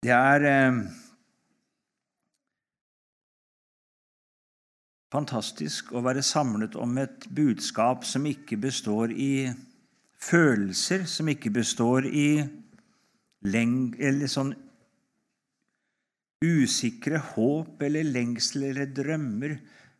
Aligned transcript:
Det 0.00 0.12
er 0.16 0.44
eh, 0.48 0.76
fantastisk 5.12 5.92
å 5.92 6.00
være 6.06 6.22
samlet 6.24 6.78
om 6.80 6.96
et 7.02 7.26
budskap 7.28 8.06
som 8.08 8.24
ikke 8.24 8.56
består 8.62 9.12
i 9.12 9.50
følelser, 10.16 11.04
som 11.04 11.28
ikke 11.28 11.52
består 11.52 12.08
i 12.08 12.40
leng 13.44 13.92
eller 14.00 14.32
sånn 14.32 14.54
usikre 16.40 17.20
håp 17.34 17.84
eller 17.84 18.08
lengsel 18.08 18.70
eller 18.70 18.88
drømmer, 18.96 19.58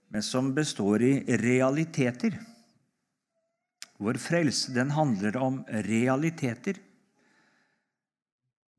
men 0.09 0.25
som 0.25 0.55
består 0.57 1.05
i 1.05 1.15
realiteter. 1.45 2.41
Vår 4.01 4.17
frelse 4.17 4.73
den 4.73 4.97
handler 4.97 5.37
om 5.37 5.61
realiteter. 5.85 6.81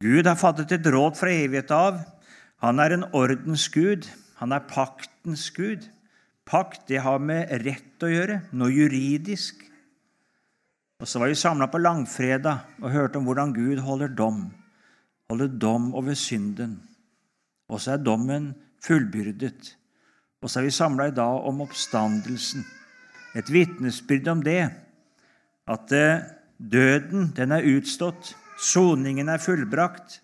Gud 0.01 0.25
har 0.25 0.39
fattet 0.39 0.71
et 0.73 0.87
råd 0.89 1.17
fra 1.19 1.29
evighet 1.29 1.71
av. 1.75 1.99
Han 2.65 2.81
er 2.81 2.95
en 2.95 3.07
ordensgud. 3.13 4.07
Han 4.41 4.53
er 4.55 4.65
paktens 4.69 5.49
gud. 5.53 5.85
Pakt 6.49 6.87
det 6.89 7.03
har 7.05 7.21
med 7.21 7.51
rett 7.61 8.01
å 8.03 8.09
gjøre, 8.09 8.39
noe 8.57 8.73
juridisk. 8.73 9.61
Og 11.01 11.07
Så 11.07 11.21
var 11.21 11.29
vi 11.29 11.37
samla 11.37 11.67
på 11.69 11.81
langfredag 11.81 12.81
og 12.81 12.91
hørte 12.93 13.17
om 13.17 13.25
hvordan 13.25 13.53
Gud 13.53 13.81
holder 13.81 14.09
dom. 14.09 14.51
Holder 15.29 15.47
dom 15.47 15.93
over 15.95 16.17
synden. 16.17 16.79
Og 17.69 17.81
så 17.81 17.95
er 17.95 18.03
dommen 18.03 18.51
fullbyrdet. 18.83 19.77
Og 20.41 20.49
så 20.49 20.59
er 20.59 20.67
vi 20.67 20.73
samla 20.75 21.07
i 21.09 21.15
dag 21.15 21.45
om 21.45 21.61
oppstandelsen. 21.61 22.65
Et 23.37 23.53
vitnesbyrd 23.53 24.27
om 24.33 24.43
det. 24.45 24.69
At 25.69 25.93
eh, 25.93 26.25
døden, 26.57 27.31
den 27.37 27.53
er 27.53 27.69
utstått. 27.77 28.35
Soningen 28.61 29.31
er 29.31 29.41
fullbrakt. 29.41 30.19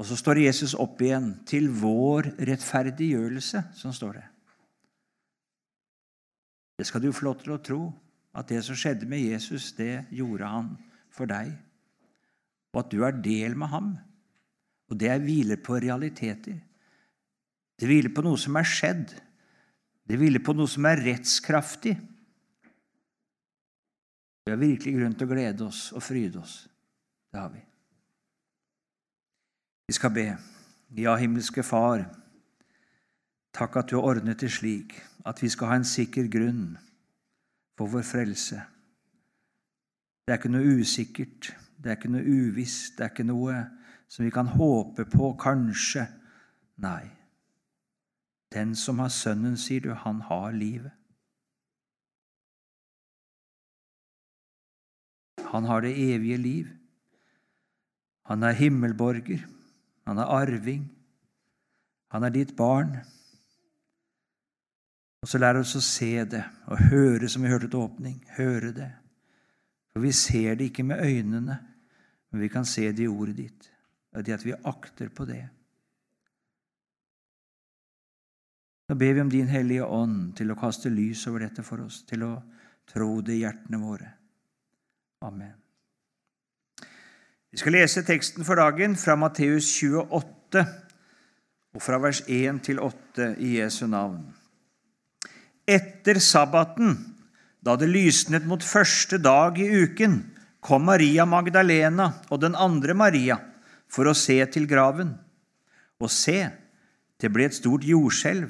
Og 0.00 0.06
så 0.08 0.16
står 0.16 0.46
Jesus 0.46 0.72
opp 0.80 1.02
igjen 1.04 1.34
til 1.48 1.68
vår 1.76 2.30
rettferdiggjørelse, 2.48 3.60
som 3.76 3.92
står 3.92 4.16
det. 4.16 4.28
Det 6.80 6.86
skal 6.88 7.04
du 7.04 7.10
få 7.12 7.28
lov 7.28 7.42
til 7.42 7.52
å 7.52 7.60
tro, 7.60 7.82
at 8.32 8.48
det 8.48 8.62
som 8.64 8.78
skjedde 8.78 9.06
med 9.08 9.20
Jesus, 9.20 9.74
det 9.76 10.06
gjorde 10.16 10.48
han 10.48 10.70
for 11.12 11.28
deg, 11.28 11.52
og 12.72 12.80
at 12.80 12.88
du 12.94 13.04
er 13.04 13.20
del 13.20 13.58
med 13.60 13.68
ham. 13.68 13.92
Og 14.88 14.96
det 14.96 15.12
hviler 15.20 15.60
på 15.60 15.76
realiteter. 15.80 16.56
Det 17.76 17.88
hviler 17.88 18.12
på 18.16 18.24
noe 18.24 18.40
som 18.40 18.56
er 18.56 18.68
skjedd. 18.68 19.12
Det 20.08 20.16
hviler 20.16 20.40
på 20.44 20.56
noe 20.56 20.68
som 20.68 20.88
er 20.88 21.04
rettskraftig. 21.04 21.94
Vi 24.42 24.50
har 24.50 24.60
virkelig 24.60 24.96
grunn 24.96 25.14
til 25.16 25.28
å 25.28 25.32
glede 25.36 25.68
oss 25.68 25.90
og 25.92 26.04
fryde 26.04 26.40
oss. 26.40 26.56
Det 27.32 27.40
har 27.40 27.48
vi. 27.48 27.60
Vi 29.86 29.92
skal 29.92 30.10
be. 30.10 30.26
Ja, 30.96 31.14
himmelske 31.16 31.62
Far, 31.64 32.04
takk 33.56 33.76
at 33.80 33.88
du 33.88 33.96
har 33.96 34.10
ordnet 34.10 34.40
det 34.40 34.50
slik 34.52 34.92
at 35.24 35.40
vi 35.42 35.48
skal 35.48 35.70
ha 35.70 35.78
en 35.80 35.88
sikker 35.88 36.28
grunn 36.28 36.74
for 37.78 37.88
vår 37.88 38.04
frelse. 38.04 38.60
Det 40.26 40.34
er 40.34 40.40
ikke 40.40 40.52
noe 40.52 40.74
usikkert, 40.82 41.48
det 41.80 41.90
er 41.90 41.96
ikke 41.96 42.12
noe 42.12 42.26
uvisst, 42.28 42.98
det 42.98 43.06
er 43.06 43.14
ikke 43.14 43.26
noe 43.26 43.62
som 44.12 44.26
vi 44.26 44.34
kan 44.34 44.52
håpe 44.52 45.06
på, 45.08 45.32
kanskje. 45.40 46.04
Nei. 46.84 47.08
Den 48.52 48.76
som 48.76 49.00
har 49.00 49.08
Sønnen, 49.08 49.56
sier 49.56 49.80
du, 49.80 49.94
han 49.96 50.20
har 50.28 50.52
livet. 50.52 50.92
Han 55.48 55.64
har 55.64 55.80
det 55.80 55.96
evige 55.96 56.36
liv. 56.36 56.68
Han 58.32 58.42
er 58.48 58.56
himmelborger. 58.56 59.44
Han 60.08 60.18
er 60.18 60.30
arving. 60.32 60.86
Han 62.14 62.24
er 62.24 62.32
ditt 62.32 62.56
barn. 62.56 62.96
Og 65.22 65.28
så 65.28 65.38
lærer 65.38 65.60
oss 65.60 65.76
å 65.76 65.84
se 65.84 66.24
det 66.26 66.40
og 66.66 66.80
høre, 66.88 67.28
som 67.28 67.44
vi 67.44 67.52
hørte 67.52 67.68
til 67.68 67.84
åpning. 67.84 68.16
Høre 68.38 68.72
det. 68.74 68.88
For 69.92 70.00
vi 70.00 70.14
ser 70.16 70.56
det 70.56 70.70
ikke 70.70 70.86
med 70.88 71.04
øynene, 71.04 71.58
men 72.32 72.40
vi 72.40 72.48
kan 72.48 72.64
se 72.64 72.86
det 72.88 73.04
i 73.04 73.10
ordet 73.12 73.36
ditt 73.36 73.68
Og 74.16 74.24
det 74.24 74.34
at 74.34 74.44
vi 74.44 74.52
akter 74.52 75.08
på 75.08 75.24
det. 75.28 75.44
Nå 78.88 78.96
ber 79.00 79.14
vi 79.14 79.20
om 79.20 79.30
Din 79.32 79.48
Hellige 79.48 79.86
Ånd 79.86 80.34
til 80.36 80.52
å 80.52 80.58
kaste 80.60 80.92
lys 80.92 81.24
over 81.28 81.46
dette 81.46 81.64
for 81.64 81.80
oss, 81.84 82.02
til 82.04 82.26
å 82.26 82.34
tro 82.92 83.20
det 83.24 83.38
i 83.38 83.42
hjertene 83.44 83.80
våre. 83.80 84.12
Amen. 85.24 85.61
Vi 87.52 87.60
skal 87.60 87.74
lese 87.76 88.00
teksten 88.00 88.46
for 88.48 88.56
dagen 88.56 88.94
fra 88.96 89.12
Matteus 89.20 89.66
28 89.76 90.62
og 91.76 91.82
fra 91.84 91.98
vers 92.00 92.22
1 92.24 92.62
til 92.64 92.78
8 92.80 93.26
i 93.44 93.58
Jesu 93.58 93.84
navn. 93.92 94.22
Etter 95.68 96.16
sabbaten, 96.16 96.94
da 97.60 97.74
det 97.76 97.90
lysnet 97.92 98.46
mot 98.48 98.64
første 98.64 99.20
dag 99.20 99.60
i 99.60 99.68
uken, 99.84 100.16
kom 100.64 100.88
Maria 100.88 101.26
Magdalena 101.28 102.08
og 102.32 102.40
den 102.40 102.56
andre 102.56 102.96
Maria 102.96 103.36
for 103.84 104.08
å 104.08 104.16
se 104.16 104.38
til 104.48 104.64
graven. 104.70 105.12
Og 106.00 106.08
se, 106.08 106.48
det 107.20 107.32
ble 107.36 107.50
et 107.50 107.58
stort 107.60 107.84
jordskjelv, 107.84 108.48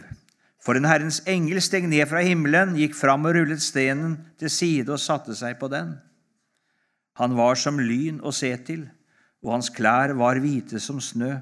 for 0.63 0.79
en 0.79 0.87
Herrens 0.87 1.25
engel 1.27 1.59
steg 1.59 1.91
ned 1.91 2.07
fra 2.07 2.23
himmelen, 2.23 2.79
gikk 2.79 2.95
fram 2.95 3.27
og 3.27 3.35
rullet 3.35 3.67
stenen 3.67 4.15
til 4.39 4.53
side 4.63 4.95
og 4.95 5.03
satte 5.03 5.35
seg 5.35 5.59
på 5.59 5.67
den. 5.75 5.97
Han 7.21 7.37
var 7.37 7.59
som 7.61 7.81
lyn 7.81 8.21
å 8.25 8.33
se 8.35 8.51
til, 8.67 8.87
og 9.43 9.57
hans 9.57 9.71
klær 9.75 10.15
var 10.17 10.41
hvite 10.41 10.81
som 10.81 11.01
snø. 11.03 11.35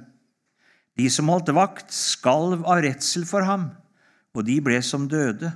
De 0.99 1.07
som 1.13 1.31
holdt 1.31 1.53
vakt, 1.55 1.93
skalv 1.95 2.65
av 2.67 2.83
redsel 2.85 3.27
for 3.29 3.47
ham, 3.47 3.71
og 4.35 4.47
de 4.47 4.59
ble 4.65 4.81
som 4.83 5.07
døde. 5.11 5.53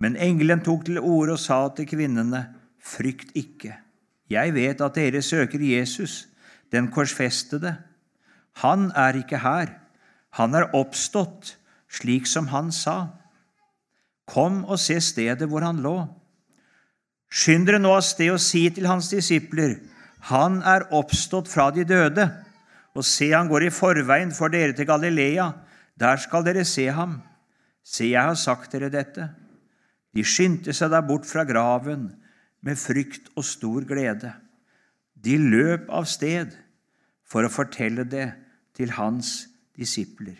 Men 0.00 0.16
engelen 0.20 0.62
tok 0.64 0.86
til 0.88 1.00
orde 1.00 1.36
og 1.36 1.42
sa 1.42 1.66
til 1.76 1.88
kvinnene, 1.88 2.46
Frykt 2.86 3.32
ikke, 3.34 3.72
jeg 4.30 4.52
vet 4.54 4.82
at 4.84 4.94
dere 4.94 5.18
søker 5.22 5.58
Jesus, 5.58 6.28
den 6.70 6.86
korsfestede. 6.94 7.72
Han 8.62 8.92
er 8.94 9.18
ikke 9.18 9.40
her. 9.42 9.72
Han 10.38 10.54
er 10.54 10.70
oppstått, 10.76 11.56
slik 11.90 12.28
som 12.30 12.52
han 12.52 12.70
sa. 12.70 13.08
Kom 14.26 14.64
og 14.64 14.78
se 14.82 15.00
stedet 15.02 15.48
hvor 15.50 15.66
han 15.66 15.82
lå. 15.82 15.96
Skynd 17.32 17.66
dere 17.68 17.80
nå 17.82 17.92
av 17.96 18.04
sted 18.06 18.32
og 18.32 18.42
si 18.42 18.64
til 18.70 18.86
hans 18.88 19.10
disipler, 19.10 19.78
han 20.30 20.60
er 20.66 20.88
oppstått 20.94 21.50
fra 21.50 21.68
de 21.74 21.84
døde. 21.86 22.26
Og 22.96 23.04
se, 23.04 23.28
han 23.34 23.50
går 23.50 23.66
i 23.66 23.74
forveien 23.74 24.32
for 24.34 24.50
dere 24.50 24.74
til 24.74 24.88
Galilea. 24.88 25.50
Der 26.00 26.20
skal 26.22 26.46
dere 26.46 26.64
se 26.64 26.86
ham. 26.90 27.20
Se, 27.84 28.08
jeg 28.08 28.22
har 28.22 28.38
sagt 28.40 28.72
dere 28.72 28.90
dette. 28.90 29.28
De 30.16 30.24
skyndte 30.24 30.72
seg 30.74 30.90
da 30.90 31.02
bort 31.04 31.28
fra 31.28 31.44
graven 31.46 32.08
med 32.64 32.80
frykt 32.80 33.28
og 33.36 33.44
stor 33.46 33.84
glede. 33.86 34.32
De 35.14 35.36
løp 35.38 35.90
av 35.92 36.08
sted 36.08 36.56
for 37.26 37.44
å 37.44 37.52
fortelle 37.52 38.06
det 38.08 38.30
til 38.76 38.94
hans 38.96 39.46
disipler. 39.76 40.38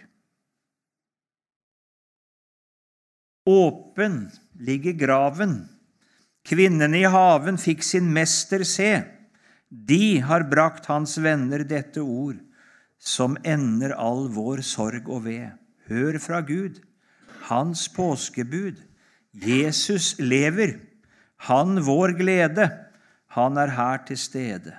Åpen 3.47 4.25
ligger 4.59 4.97
graven. 4.99 5.59
Kvinnene 6.47 7.01
i 7.03 7.07
haven 7.11 7.57
fikk 7.59 7.83
sin 7.83 8.13
mester 8.15 8.63
se. 8.63 8.91
De 9.69 10.21
har 10.23 10.47
brakt 10.47 10.87
hans 10.87 11.17
venner 11.19 11.65
dette 11.67 12.03
ord, 12.03 12.39
som 13.03 13.35
ender 13.43 13.97
all 13.99 14.29
vår 14.31 14.63
sorg 14.63 15.11
og 15.11 15.25
ved. 15.27 15.57
Hør 15.91 16.19
fra 16.23 16.41
Gud, 16.47 16.79
hans 17.51 17.87
påskebud. 17.91 18.79
Jesus 19.35 20.15
lever, 20.23 20.79
han 21.51 21.83
vår 21.83 22.15
glede. 22.19 22.71
Han 23.35 23.59
er 23.61 23.75
her 23.75 23.99
til 24.07 24.19
stede. 24.19 24.73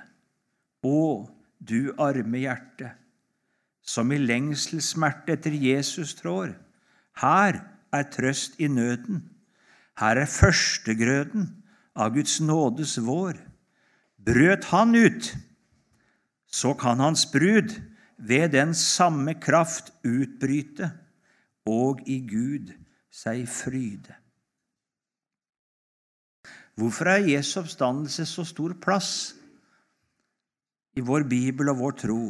Å, 0.82 1.28
du 1.60 1.92
arme 2.00 2.40
hjerte, 2.42 2.94
som 3.84 4.10
i 4.12 4.18
lengselsmerte 4.18 5.36
etter 5.36 5.54
Jesus 5.54 6.16
trår. 6.18 6.56
Her 7.20 7.60
er 7.94 8.10
trøst 8.12 8.56
i 8.58 8.70
nøden. 8.72 9.22
Her 10.00 10.24
er 10.24 10.30
førstegrøden 10.30 11.48
av 11.98 12.14
Guds 12.14 12.38
nådes 12.40 12.96
vår. 13.02 13.36
Brøt 14.18 14.70
han 14.70 14.94
ut, 14.94 15.32
så 16.46 16.74
kan 16.78 17.02
hans 17.02 17.26
brud 17.32 17.74
ved 18.18 18.54
den 18.54 18.74
samme 18.74 19.34
kraft 19.38 19.92
utbryte 20.06 20.90
og 21.68 22.00
i 22.08 22.20
Gud 22.26 22.72
seg 23.12 23.44
fryde. 23.50 24.14
Hvorfor 26.78 27.10
er 27.10 27.26
Jesu 27.26 27.58
oppstandelse 27.60 28.26
så 28.26 28.44
stor 28.46 28.76
plass 28.78 29.34
i 30.94 31.02
vår 31.02 31.26
bibel 31.26 31.72
og 31.72 31.80
vår 31.82 31.96
tro? 32.04 32.22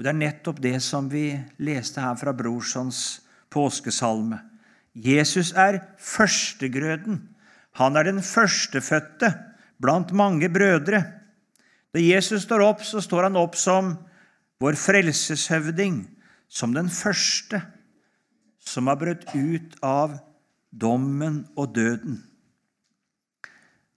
Og 0.00 0.04
Det 0.04 0.10
er 0.10 0.18
nettopp 0.18 0.62
det 0.62 0.78
som 0.82 1.10
vi 1.12 1.38
leste 1.62 2.02
her 2.02 2.16
fra 2.18 2.32
Brorsons 2.32 3.20
påskesalme. 3.50 4.40
Jesus 4.94 5.52
er 5.52 5.78
førstegrøden. 5.98 7.20
Han 7.80 7.96
er 7.96 8.10
den 8.10 8.20
førstefødte 8.20 9.32
blant 9.80 10.12
mange 10.12 10.50
brødre. 10.52 11.02
Da 11.90 12.00
Jesus 12.02 12.44
står 12.44 12.62
opp, 12.66 12.84
så 12.84 13.00
står 13.00 13.30
han 13.30 13.38
opp 13.40 13.56
som 13.58 13.94
vår 14.60 14.76
frelseshøvding, 14.76 16.02
som 16.48 16.74
den 16.76 16.90
første 16.92 17.62
som 18.60 18.90
har 18.90 18.98
brutt 19.00 19.24
ut 19.32 19.78
av 19.82 20.18
dommen 20.70 21.46
og 21.56 21.72
døden. 21.74 22.20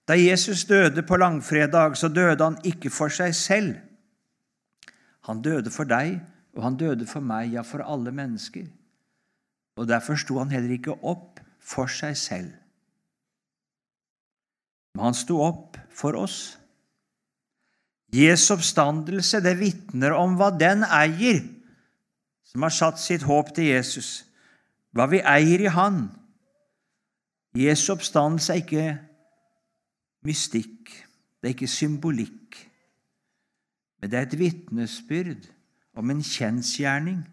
Da 0.08 0.16
Jesus 0.18 0.64
døde 0.68 1.04
på 1.06 1.16
langfredag, 1.20 1.96
så 1.96 2.08
døde 2.08 2.44
han 2.44 2.56
ikke 2.64 2.90
for 2.92 3.12
seg 3.12 3.36
selv. 3.36 3.76
Han 5.28 5.40
døde 5.44 5.70
for 5.72 5.88
deg, 5.88 6.18
og 6.56 6.64
han 6.64 6.76
døde 6.80 7.06
for 7.08 7.24
meg, 7.24 7.52
ja, 7.54 7.62
for 7.64 7.84
alle 7.84 8.12
mennesker. 8.12 8.66
Og 9.76 9.88
Derfor 9.88 10.18
sto 10.20 10.38
han 10.38 10.52
heller 10.52 10.76
ikke 10.76 10.96
opp 11.02 11.40
for 11.60 11.88
seg 11.90 12.16
selv. 12.16 12.52
Men 14.94 15.08
han 15.08 15.16
sto 15.18 15.40
opp 15.42 15.78
for 15.94 16.16
oss. 16.18 16.56
Jesu 18.14 18.52
oppstandelse 18.54 19.40
det 19.42 19.56
vitner 19.58 20.14
om 20.14 20.36
hva 20.38 20.52
den 20.54 20.84
eier 20.86 21.42
som 22.46 22.62
har 22.62 22.74
satt 22.74 23.00
sitt 23.02 23.24
håp 23.26 23.50
til 23.56 23.72
Jesus, 23.72 24.22
hva 24.94 25.08
vi 25.10 25.18
eier 25.26 25.64
i 25.64 25.72
Han. 25.74 26.06
Jesu 27.58 27.88
oppstandelse 27.96 28.54
er 28.54 28.62
ikke 28.62 28.92
mystikk, 30.26 30.92
det 31.42 31.50
er 31.50 31.54
ikke 31.56 31.70
symbolikk, 31.70 32.60
men 33.98 34.12
det 34.12 34.18
er 34.20 34.28
et 34.28 34.38
vitnesbyrd 34.38 35.48
om 35.98 36.10
en 36.14 36.22
kjensgjerning 36.22 37.24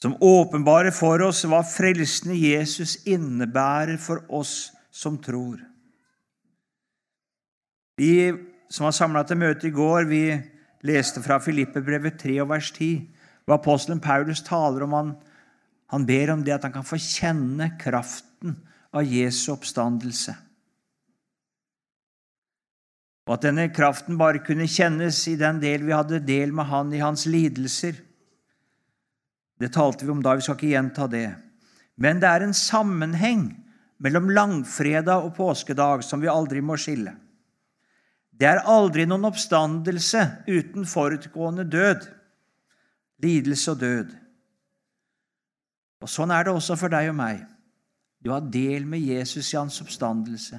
som 0.00 0.16
åpenbarer 0.24 0.94
for 0.96 1.22
oss 1.28 1.44
hva 1.46 1.60
frelsende 1.66 2.34
Jesus 2.38 2.96
innebærer 3.04 4.00
for 4.00 4.24
oss 4.32 4.72
som 4.90 5.20
tror. 5.22 5.60
Vi 7.96 8.32
som 8.72 8.86
var 8.88 8.94
samla 8.96 9.22
til 9.28 9.40
møte 9.40 9.68
i 9.68 9.74
går, 9.74 10.06
vi 10.08 10.24
leste 10.86 11.20
fra 11.22 11.38
Filippebrevet 11.42 12.16
3 12.22 12.38
og 12.42 12.48
vers 12.54 12.70
10, 12.72 12.94
hvor 13.44 13.58
apostelen 13.58 14.00
Paulus 14.00 14.40
taler 14.46 14.86
om 14.86 14.96
han, 14.96 15.10
han 15.92 16.06
ber 16.08 16.32
om 16.32 16.44
det 16.44 16.54
at 16.56 16.64
han 16.64 16.72
kan 16.72 16.86
få 16.88 16.96
kjenne 16.96 17.74
kraften 17.80 18.56
av 18.96 19.04
Jesu 19.04 19.52
oppstandelse. 19.52 20.34
Og 23.28 23.36
at 23.36 23.44
denne 23.44 23.68
kraften 23.74 24.16
bare 24.18 24.42
kunne 24.42 24.66
kjennes 24.66 25.20
i 25.30 25.36
den 25.38 25.60
del 25.62 25.84
vi 25.86 25.94
hadde 25.94 26.24
del 26.26 26.54
med 26.54 26.66
han 26.72 26.90
i 26.96 27.02
hans 27.02 27.26
lidelser. 27.28 27.94
Det 29.60 29.70
talte 29.76 30.08
vi 30.08 30.10
om 30.10 30.22
da, 30.24 30.34
vi 30.34 30.42
skal 30.42 30.58
ikke 30.58 30.72
gjenta 30.72 31.06
det. 31.12 31.28
Men 32.02 32.18
det 32.22 32.30
er 32.30 32.46
en 32.46 32.56
sammenheng 32.56 33.44
mellom 34.02 34.32
langfredag 34.34 35.28
og 35.28 35.36
påskedag 35.36 36.02
som 36.02 36.24
vi 36.24 36.32
aldri 36.32 36.64
må 36.64 36.74
skille. 36.80 37.14
Det 38.42 38.48
er 38.50 38.64
aldri 38.66 39.04
noen 39.06 39.28
oppstandelse 39.28 40.24
uten 40.50 40.86
forutgående 40.88 41.62
død, 41.70 42.08
lidelse 43.22 43.70
og 43.70 43.78
død. 43.78 44.10
Og 46.02 46.10
Sånn 46.10 46.34
er 46.34 46.48
det 46.48 46.56
også 46.56 46.74
for 46.80 46.90
deg 46.90 47.12
og 47.12 47.16
meg. 47.20 47.44
Du 48.18 48.32
har 48.34 48.42
del 48.42 48.82
med 48.90 49.06
Jesus 49.06 49.52
i 49.52 49.60
hans 49.60 49.78
oppstandelse. 49.84 50.58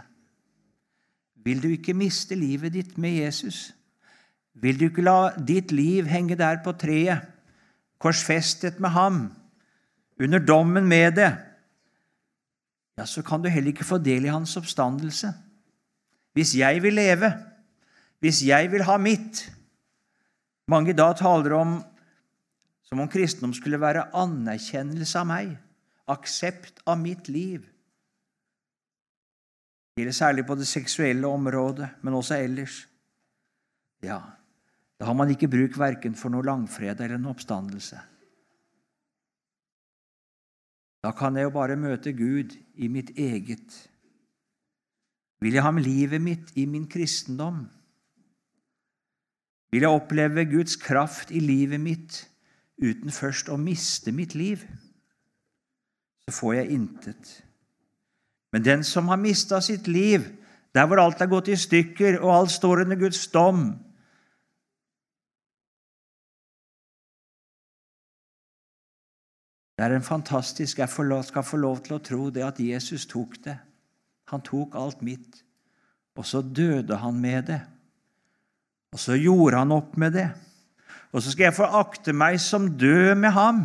Vil 1.44 1.60
du 1.60 1.74
ikke 1.74 1.92
miste 1.92 2.40
livet 2.40 2.72
ditt 2.72 2.96
med 2.96 3.20
Jesus? 3.20 3.74
Vil 4.56 4.80
du 4.80 4.88
ikke 4.88 5.04
la 5.04 5.34
ditt 5.36 5.76
liv 5.76 6.08
henge 6.08 6.40
der 6.40 6.64
på 6.64 6.72
treet, 6.80 7.20
korsfestet 8.00 8.80
med 8.80 8.96
ham, 8.96 9.24
under 10.24 10.40
dommen 10.40 10.88
med 10.88 11.18
det? 11.20 11.34
Ja, 12.96 13.04
så 13.04 13.28
kan 13.28 13.44
du 13.44 13.52
heller 13.52 13.76
ikke 13.76 13.92
få 13.92 14.00
del 14.00 14.24
i 14.24 14.32
hans 14.32 14.56
oppstandelse. 14.56 15.36
Hvis 16.32 16.56
jeg 16.56 16.80
vil 16.84 16.96
leve, 16.96 17.34
hvis 18.24 18.40
jeg 18.48 18.72
vil 18.72 18.86
ha 18.88 18.96
mitt 19.02 19.50
Mange 20.72 20.94
da 20.96 21.10
taler 21.12 21.58
om 21.58 21.74
som 22.88 23.02
om 23.04 23.10
kristendom 23.12 23.52
skulle 23.58 23.82
være 23.82 24.06
anerkjennelse 24.16 25.18
av 25.20 25.26
meg, 25.28 25.50
aksept 26.08 26.80
av 26.88 27.00
mitt 27.02 27.28
liv. 27.28 27.66
Det 29.92 30.04
gjelder 30.04 30.16
særlig 30.16 30.46
på 30.48 30.56
det 30.60 30.68
seksuelle 30.70 31.28
området, 31.28 31.90
men 32.06 32.16
også 32.16 32.38
ellers. 32.38 32.78
Ja, 34.06 34.22
da 35.00 35.10
har 35.10 35.18
man 35.18 35.34
ikke 35.34 35.50
bruk 35.52 35.76
verken 35.82 36.16
for 36.16 36.32
noe 36.32 36.46
langfredag 36.46 37.10
eller 37.10 37.20
en 37.20 37.32
oppstandelse. 37.34 38.00
Da 41.04 41.12
kan 41.18 41.36
jeg 41.36 41.50
jo 41.50 41.58
bare 41.58 41.76
møte 41.76 42.14
Gud 42.16 42.56
i 42.80 42.88
mitt 42.88 43.10
eget. 43.20 43.74
Vil 45.44 45.58
jeg 45.58 45.66
ha 45.66 45.74
med 45.76 45.84
livet 45.84 46.22
mitt 46.24 46.54
i 46.56 46.70
min 46.70 46.86
kristendom? 46.88 47.66
Vil 49.74 49.82
jeg 49.82 49.90
oppleve 49.90 50.44
Guds 50.46 50.76
kraft 50.78 51.32
i 51.34 51.40
livet 51.42 51.82
mitt 51.82 52.20
uten 52.78 53.10
først 53.10 53.48
å 53.50 53.56
miste 53.58 54.12
mitt 54.14 54.36
liv? 54.38 54.62
Så 56.28 56.34
får 56.38 56.54
jeg 56.60 56.76
intet. 56.76 57.32
Men 58.54 58.62
den 58.68 58.86
som 58.86 59.10
har 59.10 59.18
mista 59.18 59.58
sitt 59.66 59.90
liv, 59.90 60.30
der 60.78 60.86
hvor 60.86 61.02
alt 61.02 61.26
er 61.26 61.32
gått 61.32 61.50
i 61.50 61.58
stykker, 61.58 62.20
og 62.22 62.36
alt 62.36 62.54
står 62.54 62.84
under 62.86 63.02
Guds 63.02 63.26
dom 63.34 63.66
Det 69.74 69.90
er 69.90 69.96
en 69.98 70.06
fantastisk 70.06 70.80
Jeg 70.80 70.90
skal 71.26 71.44
få 71.44 71.58
lov 71.58 71.82
til 71.82 71.98
å 71.98 72.04
tro 72.06 72.30
det 72.30 72.46
at 72.46 72.62
Jesus 72.62 73.08
tok 73.10 73.42
det. 73.44 73.58
Han 74.30 74.46
tok 74.46 74.78
alt 74.78 75.02
mitt, 75.02 75.42
og 76.14 76.30
så 76.30 76.46
døde 76.46 77.02
han 77.02 77.18
med 77.18 77.50
det. 77.50 77.64
Og 78.94 79.02
så 79.02 79.18
gjorde 79.18 79.58
han 79.58 79.74
opp 79.74 79.98
med 79.98 80.14
det. 80.14 80.28
Og 81.14 81.22
så 81.22 81.34
skal 81.34 81.50
jeg 81.50 81.58
få 81.58 81.70
akte 81.82 82.14
meg 82.14 82.40
som 82.42 82.70
død 82.78 83.16
med 83.22 83.34
ham. 83.34 83.64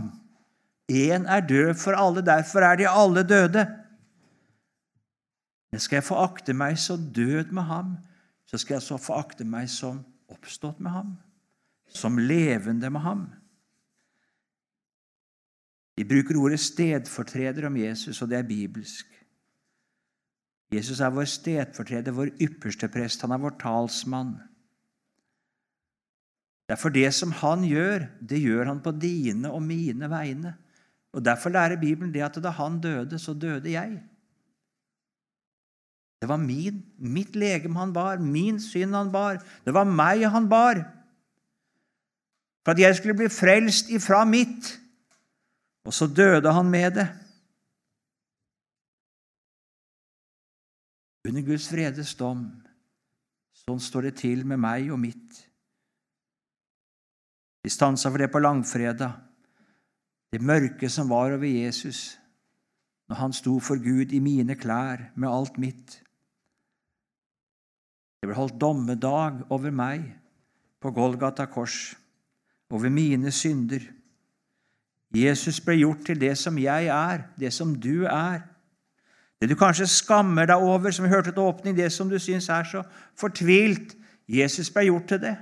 Én 0.88 1.28
er 1.28 1.44
død 1.44 1.74
for 1.80 1.96
alle, 1.96 2.24
derfor 2.24 2.64
er 2.64 2.80
de 2.80 2.88
alle 2.88 3.22
døde. 3.28 3.66
Men 5.72 5.80
skal 5.80 6.00
jeg 6.00 6.08
forakte 6.08 6.54
meg 6.56 6.78
som 6.80 7.10
død 7.12 7.52
med 7.52 7.68
ham, 7.68 7.96
så 8.48 8.56
skal 8.58 8.78
jeg 8.78 8.86
så 8.86 8.96
forakte 8.96 9.44
meg 9.44 9.68
som 9.68 10.00
oppstått 10.32 10.80
med 10.80 10.92
ham, 10.92 11.12
som 11.92 12.16
levende 12.18 12.90
med 12.90 13.04
ham. 13.04 13.26
Vi 15.98 16.06
bruker 16.08 16.38
ordet 16.40 16.60
stedfortreder 16.60 17.66
om 17.66 17.76
Jesus, 17.76 18.22
og 18.22 18.30
det 18.30 18.38
er 18.38 18.48
bibelsk. 18.48 19.06
Jesus 20.72 21.00
er 21.00 21.12
vår 21.12 21.28
stedfortreder, 21.28 22.12
vår 22.12 22.32
ypperste 22.40 22.88
prest. 22.92 23.24
Han 23.24 23.32
er 23.32 23.40
vår 23.42 23.56
talsmann. 23.60 24.36
Derfor 26.68 26.92
det 26.92 27.08
som 27.16 27.32
han 27.32 27.64
gjør, 27.64 28.04
det 28.20 28.42
gjør 28.42 28.68
han 28.68 28.80
på 28.84 28.92
dine 28.92 29.50
og 29.52 29.62
mine 29.64 30.10
vegne. 30.10 30.52
Og 31.16 31.24
Derfor 31.24 31.50
lærer 31.50 31.80
Bibelen 31.80 32.12
det 32.12 32.22
at 32.26 32.36
da 32.44 32.52
han 32.52 32.80
døde, 32.80 33.18
så 33.18 33.32
døde 33.32 33.72
jeg. 33.72 33.96
Det 36.20 36.28
var 36.28 36.36
min, 36.36 36.82
mitt 36.98 37.36
legeme 37.36 37.78
han 37.78 37.92
bar, 37.92 38.18
min 38.18 38.60
synd 38.60 38.94
han 38.94 39.12
bar. 39.12 39.38
Det 39.64 39.74
var 39.74 39.86
meg 39.88 40.26
han 40.28 40.48
bar. 40.50 40.82
For 42.64 42.74
at 42.74 42.82
jeg 42.82 42.96
skulle 42.96 43.16
bli 43.16 43.30
frelst 43.32 43.88
ifra 43.88 44.24
mitt. 44.28 44.74
Og 45.86 45.94
så 45.94 46.06
døde 46.06 46.52
han 46.52 46.68
med 46.68 46.98
det. 46.98 47.08
Under 51.28 51.42
Guds 51.46 51.72
vredes 51.72 52.14
dom. 52.18 52.44
Sånn 53.64 53.80
står 53.80 54.10
det 54.10 54.18
til 54.20 54.44
med 54.44 54.60
meg 54.60 54.90
og 54.92 55.00
mitt. 55.00 55.47
Vi 57.64 57.70
stansa 57.70 58.10
for 58.10 58.18
det 58.18 58.30
på 58.32 58.42
langfredag. 58.42 59.12
Det 60.32 60.44
mørke 60.44 60.88
som 60.92 61.08
var 61.08 61.32
over 61.36 61.48
Jesus 61.48 62.18
når 63.08 63.16
han 63.16 63.32
sto 63.32 63.54
for 63.64 63.80
Gud 63.80 64.12
i 64.12 64.20
mine 64.20 64.54
klær 64.60 65.08
med 65.16 65.30
alt 65.32 65.56
mitt. 65.58 65.96
Det 68.20 68.28
ble 68.28 68.36
holdt 68.36 68.58
dommedag 68.60 69.46
over 69.48 69.72
meg 69.72 70.04
på 70.82 70.92
Golgata 70.94 71.46
kors, 71.48 71.94
over 72.70 72.92
mine 72.92 73.32
synder. 73.32 73.80
Jesus 75.14 75.62
ble 75.64 75.78
gjort 75.80 76.04
til 76.04 76.20
det 76.20 76.34
som 76.36 76.58
jeg 76.60 76.90
er, 76.92 77.24
det 77.40 77.52
som 77.54 77.72
du 77.72 78.04
er. 78.04 78.42
Det 79.40 79.48
du 79.48 79.54
kanskje 79.56 79.86
skammer 79.88 80.50
deg 80.50 80.60
over, 80.60 80.92
som 80.92 81.06
vi 81.06 81.12
hørte 81.14 81.32
til 81.32 81.46
åpning, 81.46 81.76
det 81.78 81.88
som 81.94 82.10
du 82.10 82.18
syns 82.20 82.50
er 82.52 82.66
så 82.68 82.82
fortvilt. 83.16 83.94
Jesus 84.28 84.68
ble 84.74 84.90
gjort 84.90 85.08
til 85.08 85.22
det. 85.22 85.36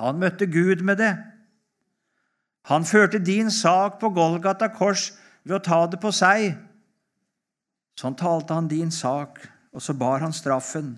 Han 0.00 0.18
møtte 0.18 0.46
Gud 0.50 0.82
med 0.82 0.98
det. 0.98 1.14
Han 2.70 2.84
førte 2.84 3.20
din 3.20 3.50
sak 3.50 4.00
på 4.00 4.10
Golgata 4.14 4.70
kors 4.72 5.12
ved 5.44 5.58
å 5.58 5.64
ta 5.64 5.80
det 5.90 6.00
på 6.00 6.10
seg. 6.14 6.54
Sånn 8.00 8.16
talte 8.18 8.56
han 8.56 8.70
din 8.70 8.90
sak, 8.90 9.38
og 9.74 9.84
så 9.84 9.94
bar 9.94 10.24
han 10.24 10.34
straffen. 10.34 10.96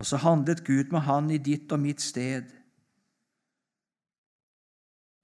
Og 0.00 0.08
så 0.08 0.20
handlet 0.22 0.62
Gud 0.64 0.94
med 0.94 1.04
han 1.04 1.28
i 1.34 1.40
ditt 1.42 1.72
og 1.74 1.82
mitt 1.82 2.00
sted. 2.00 2.46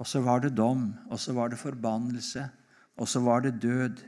Og 0.03 0.09
så 0.09 0.21
var 0.21 0.43
det 0.45 0.57
dom, 0.59 0.91
og 1.09 1.21
så 1.21 1.33
var 1.33 1.49
det 1.49 1.63
forbannelse, 1.63 2.45
og 3.01 3.09
så 3.09 3.23
var 3.25 3.47
det 3.47 3.57
død. 3.63 4.03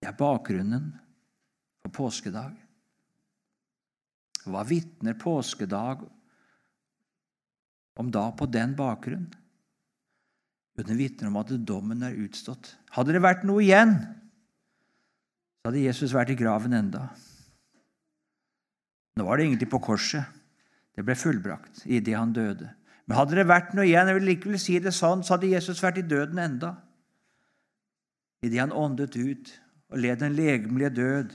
Det 0.00 0.08
er 0.08 0.16
bakgrunnen 0.16 0.94
for 1.82 1.92
påskedag. 1.98 2.56
Hva 4.48 4.62
vitner 4.64 5.18
påskedag 5.20 6.06
om 8.00 8.10
da 8.12 8.30
på 8.32 8.48
den 8.48 8.72
bakgrunn? 8.78 9.28
Jo, 10.76 10.86
den 10.86 11.00
vitner 11.00 11.28
om 11.28 11.36
at 11.42 11.52
dommen 11.68 12.04
er 12.06 12.16
utstått. 12.24 12.72
Hadde 12.96 13.12
det 13.16 13.22
vært 13.24 13.44
noe 13.48 13.60
igjen, 13.64 13.98
så 15.60 15.68
hadde 15.68 15.84
Jesus 15.84 16.14
vært 16.16 16.32
i 16.32 16.38
graven 16.40 16.72
enda. 16.76 17.10
Nå 19.18 19.26
var 19.26 19.36
det 19.36 19.50
ingenting 19.50 19.68
på 19.68 19.82
korset. 19.84 20.24
Det 20.96 21.04
ble 21.04 21.16
fullbrakt 21.18 21.82
idet 21.84 22.16
han 22.16 22.32
døde. 22.32 22.70
Men 23.04 23.18
hadde 23.18 23.36
det 23.36 23.48
vært 23.50 23.74
noe 23.76 23.84
igjen, 23.84 24.08
jeg 24.08 24.16
vil 24.16 24.28
likevel 24.30 24.60
si 24.62 24.78
det 24.80 24.94
sånn, 24.96 25.24
så 25.26 25.34
hadde 25.34 25.50
Jesus 25.50 25.82
vært 25.84 26.00
i 26.00 26.06
døden 26.06 26.40
enda. 26.40 26.74
Idet 28.40 28.62
han 28.62 28.72
åndet 28.72 29.18
ut 29.18 29.52
og 29.90 30.00
led 30.00 30.22
den 30.22 30.36
legemlige 30.38 30.92
død 30.96 31.34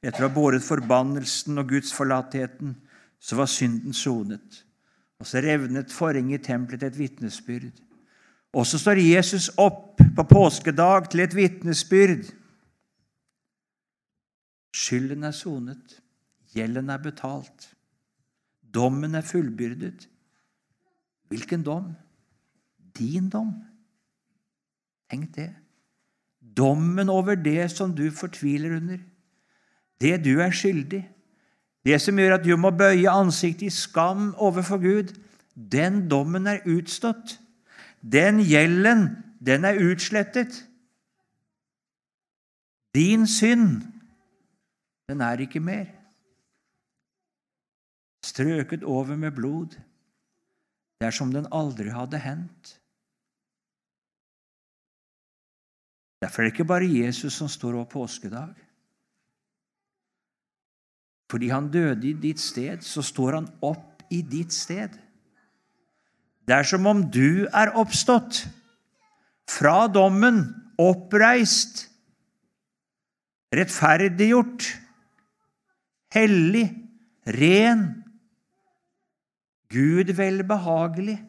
etter 0.00 0.24
å 0.24 0.28
ha 0.28 0.34
båret 0.34 0.64
forbannelsen 0.64 1.60
og 1.60 1.74
Guds 1.74 1.92
forlattheten, 1.92 2.74
så 3.20 3.36
var 3.36 3.50
synden 3.52 3.96
sonet. 3.96 4.62
Og 5.20 5.28
så 5.28 5.42
revnet 5.44 5.92
forhenget 5.92 6.40
i 6.40 6.46
tempelet 6.48 6.80
til 6.80 6.88
et 6.88 6.98
vitnesbyrd. 6.98 7.72
Og 8.56 8.66
så 8.66 8.80
står 8.80 9.02
Jesus 9.04 9.50
opp 9.60 10.00
på 10.16 10.24
påskedag 10.26 11.10
til 11.12 11.22
et 11.26 11.36
vitnesbyrd. 11.36 12.24
Skylden 14.74 15.26
er 15.26 15.34
sonet, 15.36 15.98
gjelden 16.54 16.90
er 16.90 17.02
betalt, 17.02 17.68
dommen 18.62 19.14
er 19.18 19.26
fullbyrdet. 19.26 20.06
Hvilken 21.30 21.62
dom? 21.66 21.92
Din 22.98 23.28
dom. 23.30 23.52
Tenk 25.10 25.34
det. 25.36 25.50
Dommen 26.40 27.10
over 27.10 27.34
det 27.38 27.68
som 27.70 27.92
du 27.94 28.08
fortviler 28.14 28.76
under, 28.78 28.98
det 30.00 30.18
du 30.24 30.38
er 30.40 30.52
skyldig, 30.54 31.02
det 31.84 31.96
som 32.02 32.18
gjør 32.18 32.36
at 32.36 32.44
du 32.44 32.52
må 32.60 32.72
bøye 32.76 33.08
ansiktet 33.08 33.70
i 33.70 33.72
skam 33.72 34.34
overfor 34.36 34.80
Gud, 34.82 35.14
den 35.54 36.08
dommen 36.10 36.46
er 36.46 36.64
utstått. 36.68 37.38
Den 38.00 38.40
gjelden, 38.44 39.08
den 39.40 39.64
er 39.64 39.80
utslettet. 39.80 40.60
Din 42.94 43.26
synd, 43.26 43.82
den 45.08 45.20
er 45.20 45.40
ikke 45.40 45.60
mer. 45.60 45.88
Strøket 48.24 48.84
over 48.84 49.16
med 49.16 49.32
blod. 49.32 49.76
Det 51.00 51.08
er 51.08 51.16
som 51.16 51.32
den 51.32 51.48
aldri 51.52 51.88
hadde 51.88 52.20
hendt. 52.20 52.76
Derfor 56.20 56.42
er 56.42 56.48
det 56.48 56.52
ikke 56.52 56.68
bare 56.68 56.88
Jesus 56.88 57.38
som 57.40 57.48
står 57.48 57.78
opp 57.80 57.94
påskedag. 57.96 58.52
Fordi 61.30 61.48
han 61.52 61.70
døde 61.70 62.08
i 62.08 62.16
ditt 62.18 62.40
sted, 62.42 62.82
så 62.82 63.02
står 63.06 63.36
han 63.38 63.46
opp 63.62 64.02
i 64.10 64.22
ditt 64.26 64.52
sted. 64.54 64.96
Det 66.46 66.56
er 66.56 66.66
som 66.66 66.86
om 66.90 67.04
du 67.06 67.46
er 67.54 67.70
oppstått 67.78 68.42
fra 69.50 69.86
dommen, 69.86 70.42
oppreist, 70.80 71.84
rettferdiggjort, 73.54 74.66
hellig, 76.14 76.66
ren, 77.38 77.86
Gud 79.70 80.10
velbehagelig. 80.18 81.20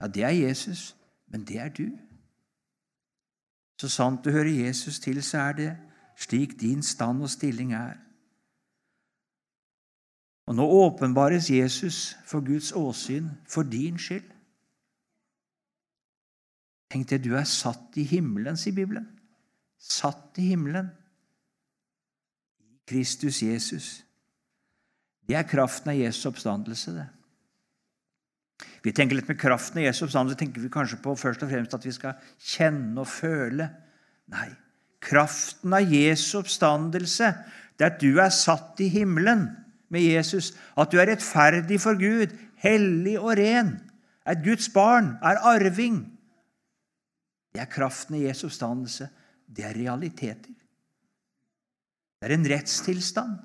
Ja, 0.00 0.08
det 0.08 0.24
er 0.24 0.32
Jesus, 0.32 0.96
men 1.28 1.44
det 1.44 1.58
er 1.60 1.68
du. 1.68 1.90
Så 3.76 3.90
sant 3.92 4.24
du 4.24 4.30
hører 4.32 4.64
Jesus 4.64 4.98
til, 5.04 5.20
så 5.20 5.50
er 5.50 5.52
det 5.52 5.70
slik 6.16 6.56
din 6.60 6.82
stand 6.82 7.20
og 7.22 7.28
stilling 7.30 7.74
er. 7.76 8.05
Og 10.46 10.54
nå 10.54 10.66
åpenbares 10.86 11.50
Jesus 11.50 12.14
for 12.26 12.44
Guds 12.46 12.70
åsyn 12.76 13.32
for 13.50 13.66
din 13.66 13.98
skyld. 13.98 14.26
Tenk 16.92 17.08
det, 17.10 17.24
du 17.24 17.34
er 17.34 17.48
satt 17.50 17.98
i 17.98 18.04
himmelen, 18.06 18.58
sier 18.58 18.76
Bibelen. 18.76 19.08
Satt 19.82 20.38
i 20.38 20.52
himmelen. 20.52 20.92
Kristus 22.86 23.42
Jesus. 23.42 23.88
Det 25.26 25.34
er 25.34 25.48
kraften 25.50 25.90
av 25.90 25.98
Jesu 25.98 26.28
oppstandelse, 26.30 26.94
det. 26.94 27.08
Vi 28.86 28.92
tenker 28.94 29.18
litt 29.18 29.26
med 29.28 29.40
kraften 29.40 29.80
av 29.80 29.88
Jesu 29.88 30.04
oppstandelse 30.06 30.38
tenker 30.38 30.62
vi 30.62 30.70
kanskje 30.72 31.00
på 31.02 31.16
først 31.18 31.42
og 31.42 31.50
fremst 31.50 31.74
at 31.74 31.84
vi 31.84 31.92
skal 31.92 32.14
kjenne 32.38 33.02
og 33.02 33.10
føle. 33.10 33.66
Nei, 34.30 34.46
kraften 35.02 35.74
av 35.74 35.90
Jesu 35.90 36.38
oppstandelse 36.38 37.32
det 37.76 37.84
er 37.84 37.90
at 37.90 37.98
du 38.00 38.22
er 38.22 38.30
satt 38.32 38.78
i 38.80 38.86
himmelen 38.94 39.48
med 39.88 40.02
Jesus, 40.02 40.52
at 40.76 40.92
du 40.92 40.98
er 40.98 41.10
rettferdig 41.12 41.80
for 41.80 41.98
Gud, 42.00 42.34
hellig 42.62 43.18
og 43.20 43.36
ren, 43.38 43.76
er 44.26 44.42
Guds 44.42 44.68
barn, 44.74 45.14
er 45.22 45.42
arving. 45.46 46.00
Det 47.54 47.62
er 47.62 47.70
kraften 47.70 48.18
i 48.18 48.24
Jesu 48.26 48.46
oppstandelse. 48.48 49.08
Det 49.46 49.64
er 49.64 49.76
realiteter. 49.78 50.56
Det 52.20 52.30
er 52.30 52.34
en 52.34 52.48
rettstilstand. 52.50 53.36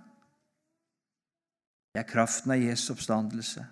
Det 1.93 2.01
er 2.01 2.07
kraften 2.10 2.51
av 2.55 2.63
Jesu 2.63 2.93
oppstandelse. 2.95 3.65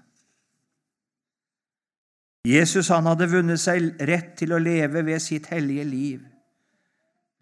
Jesus 2.48 2.88
han 2.94 3.08
hadde 3.10 3.28
vunnet 3.32 3.60
seg 3.60 3.98
rett 4.08 4.36
til 4.40 4.54
å 4.56 4.62
leve 4.62 5.04
ved 5.08 5.20
sitt 5.24 5.50
hellige 5.52 5.86
liv. 5.88 6.22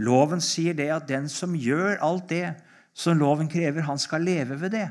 Loven 0.02 0.42
sier 0.42 0.78
det 0.78 0.90
at 0.94 1.08
den 1.10 1.30
som 1.30 1.56
gjør 1.58 2.00
alt 2.06 2.30
det 2.30 2.54
som 2.98 3.18
loven 3.18 3.50
krever, 3.50 3.86
han 3.86 4.00
skal 4.02 4.26
leve 4.26 4.58
ved 4.62 4.74
det. 4.74 4.88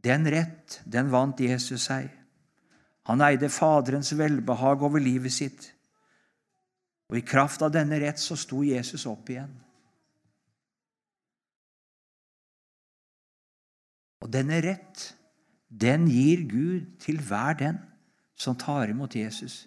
Den 0.00 0.24
rett, 0.32 0.80
den 0.84 1.10
vant 1.12 1.40
Jesus 1.40 1.88
seg. 1.88 2.08
Han 3.08 3.22
eide 3.24 3.50
Faderens 3.52 4.12
velbehag 4.16 4.82
over 4.86 5.02
livet 5.02 5.34
sitt. 5.34 5.70
Og 7.10 7.18
i 7.18 7.26
kraft 7.26 7.62
av 7.66 7.72
denne 7.74 7.98
rett 8.00 8.20
så 8.22 8.36
sto 8.38 8.62
Jesus 8.64 9.06
opp 9.10 9.32
igjen. 9.32 9.50
Og 14.20 14.28
denne 14.30 14.60
rett, 14.62 15.08
den 15.70 16.06
gir 16.10 16.44
Gud 16.50 16.92
til 17.02 17.18
hver 17.24 17.56
den 17.58 17.80
som 18.38 18.56
tar 18.58 18.92
imot 18.92 19.16
Jesus. 19.16 19.64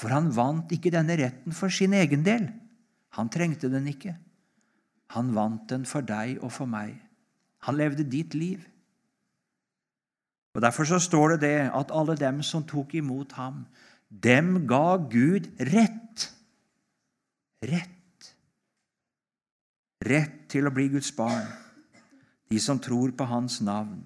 For 0.00 0.12
han 0.12 0.30
vant 0.32 0.72
ikke 0.72 0.92
denne 0.92 1.16
retten 1.20 1.54
for 1.56 1.72
sin 1.72 1.94
egen 1.96 2.24
del. 2.24 2.48
Han 3.16 3.30
trengte 3.32 3.68
den 3.72 3.88
ikke. 3.90 4.16
Han 5.14 5.32
vant 5.36 5.66
den 5.70 5.84
for 5.88 6.06
deg 6.06 6.38
og 6.40 6.52
for 6.54 6.70
meg. 6.70 6.94
Han 7.66 7.76
levde 7.76 8.06
ditt 8.08 8.34
liv. 8.38 8.62
Og 10.54 10.62
Derfor 10.62 10.84
så 10.84 10.98
står 10.98 11.28
det 11.28 11.40
det 11.40 11.70
at 11.70 11.92
alle 11.94 12.16
dem 12.18 12.42
som 12.42 12.66
tok 12.66 12.94
imot 12.94 13.32
ham, 13.32 13.64
dem 14.10 14.66
ga 14.66 14.96
Gud 14.96 15.46
rett. 15.60 16.26
Rett. 17.62 18.34
Rett 20.04 20.38
til 20.50 20.66
å 20.66 20.72
bli 20.74 20.88
Guds 20.90 21.12
barn, 21.12 21.46
de 22.50 22.58
som 22.58 22.80
tror 22.82 23.12
på 23.14 23.24
Hans 23.28 23.60
navn. 23.60 24.00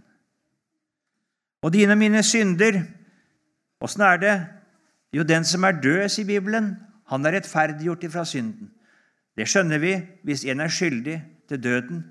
Og 1.64 1.72
dine 1.72 1.96
mine 1.96 2.20
synder, 2.26 2.82
åssen 3.80 4.02
er 4.04 4.18
det? 4.20 4.34
Jo, 5.14 5.22
den 5.22 5.46
som 5.48 5.64
er 5.64 5.78
død, 5.80 6.08
sier 6.12 6.26
Bibelen, 6.28 6.74
han 7.08 7.24
er 7.24 7.38
rettferdiggjort 7.38 8.04
ifra 8.04 8.24
synden. 8.28 8.68
Det 9.38 9.46
skjønner 9.48 9.80
vi 9.80 9.94
hvis 10.26 10.44
en 10.50 10.60
er 10.60 10.72
skyldig 10.72 11.16
til 11.48 11.62
døden, 11.62 12.02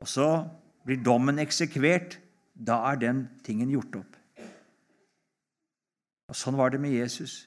og 0.00 0.08
så 0.08 0.30
blir 0.88 1.04
dommen 1.04 1.38
eksekvert 1.38 2.16
da 2.60 2.76
er 2.90 3.00
den 3.00 3.24
tingen 3.44 3.72
gjort 3.72 4.02
opp. 4.02 4.16
Og 6.30 6.36
Sånn 6.38 6.58
var 6.58 6.70
det 6.70 6.80
med 6.82 6.94
Jesus. 6.94 7.46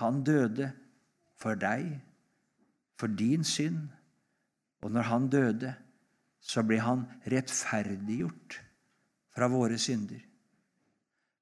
Han 0.00 0.22
døde 0.26 0.72
for 1.40 1.56
deg, 1.56 1.86
for 3.00 3.08
din 3.08 3.46
synd. 3.46 3.88
Og 4.84 4.92
når 4.92 5.08
han 5.08 5.28
døde, 5.32 5.72
så 6.44 6.64
ble 6.66 6.80
han 6.84 7.06
rettferdiggjort 7.30 8.58
fra 9.34 9.48
våre 9.48 9.78
synder. 9.80 10.20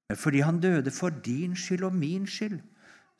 Men 0.06 0.20
fordi 0.20 0.42
han 0.44 0.60
døde 0.62 0.92
for 0.94 1.10
din 1.24 1.56
skyld 1.58 1.88
og 1.88 1.96
min 1.96 2.28
skyld, 2.28 2.60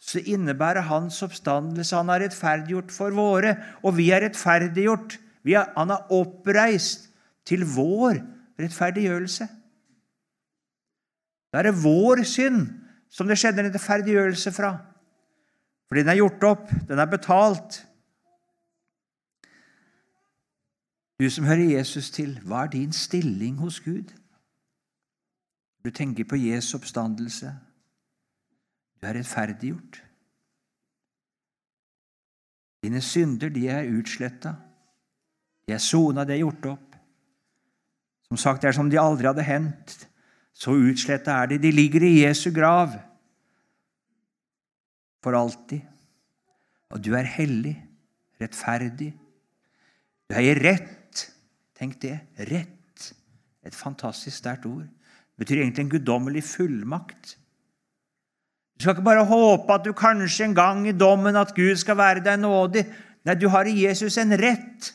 så 0.03 0.19
innebærer 0.19 0.89
hans 0.89 1.21
oppstandelse 1.23 1.95
Han 1.97 2.11
er 2.11 2.25
rettferdiggjort 2.25 2.91
for 2.91 3.15
våre, 3.15 3.55
og 3.87 3.97
vi 3.97 4.11
er 4.11 4.25
rettferdiggjort. 4.25 5.19
Vi 5.47 5.55
er, 5.55 5.71
han 5.77 5.91
er 5.95 6.11
oppreist 6.15 7.09
til 7.47 7.63
vår 7.67 8.19
rettferdiggjørelse. 8.59 9.47
Da 11.53 11.61
er 11.61 11.69
det 11.69 11.83
vår 11.83 12.25
synd 12.25 12.65
som 13.13 13.29
det 13.29 13.37
skjedde 13.39 13.61
en 13.61 13.69
rettferdiggjørelse 13.69 14.53
fra. 14.57 14.73
Fordi 15.89 16.01
den 16.01 16.09
er 16.09 16.23
gjort 16.23 16.45
opp, 16.49 16.71
den 16.89 16.99
er 16.99 17.11
betalt. 17.11 17.83
Du 21.21 21.29
som 21.31 21.45
hører 21.45 21.77
Jesus 21.77 22.09
til, 22.11 22.39
hva 22.49 22.65
er 22.65 22.73
din 22.73 22.93
stilling 22.97 23.59
hos 23.61 23.81
Gud? 23.85 24.09
Du 25.85 25.91
tenker 25.91 26.25
på 26.25 26.39
Jesu 26.41 26.79
oppstandelse. 26.79 27.53
Du 28.97 29.07
er 29.07 29.19
rettferdiggjort. 29.19 30.01
Dine 32.83 33.01
synder, 33.01 33.53
de 33.53 33.69
er 33.69 33.91
utsletta. 33.93 34.55
De 35.69 35.75
er 35.75 35.79
sona, 35.83 36.25
de 36.25 36.35
er 36.35 36.43
gjort 36.43 36.71
opp. 36.73 36.97
Som 38.27 38.41
sagt, 38.41 38.63
det 38.63 38.73
er 38.73 38.79
som 38.79 38.91
de 38.91 38.99
aldri 38.99 39.29
hadde 39.29 39.45
hendt. 39.47 40.09
Så 40.53 40.75
utsletta 40.77 41.41
er 41.43 41.53
de. 41.53 41.59
De 41.63 41.73
ligger 41.75 42.05
i 42.07 42.21
Jesu 42.23 42.51
grav 42.55 42.95
for 45.23 45.37
alltid. 45.39 45.83
Og 46.93 47.01
du 47.01 47.15
er 47.17 47.29
hellig, 47.39 47.77
rettferdig. 48.43 49.13
Du 50.29 50.37
eier 50.37 50.61
rett. 50.61 51.27
Tenk 51.79 51.99
det. 52.03 52.19
Rett. 52.51 53.13
Et 53.65 53.75
fantastisk 53.75 54.37
sterkt 54.37 54.67
ord. 54.69 54.85
Det 54.87 55.47
betyr 55.47 55.63
egentlig 55.63 55.87
en 55.87 55.95
guddommelig 55.95 56.43
fullmakt. 56.45 57.37
Du 58.77 58.85
skal 58.85 58.97
ikke 58.97 59.07
bare 59.07 59.25
håpe 59.29 59.75
at 59.75 59.85
du 59.87 59.93
kanskje 59.97 60.49
en 60.49 60.57
gang 60.59 60.85
i 60.89 60.97
dommen 60.97 61.37
at 61.39 61.55
Gud 61.57 61.79
skal 61.81 61.97
være 62.01 62.25
deg 62.25 62.41
nådig. 62.43 62.85
Nei, 63.23 63.37
du 63.39 63.47
har 63.53 63.69
i 63.71 63.85
Jesus 63.85 64.19
en 64.19 64.35
rett. 64.39 64.93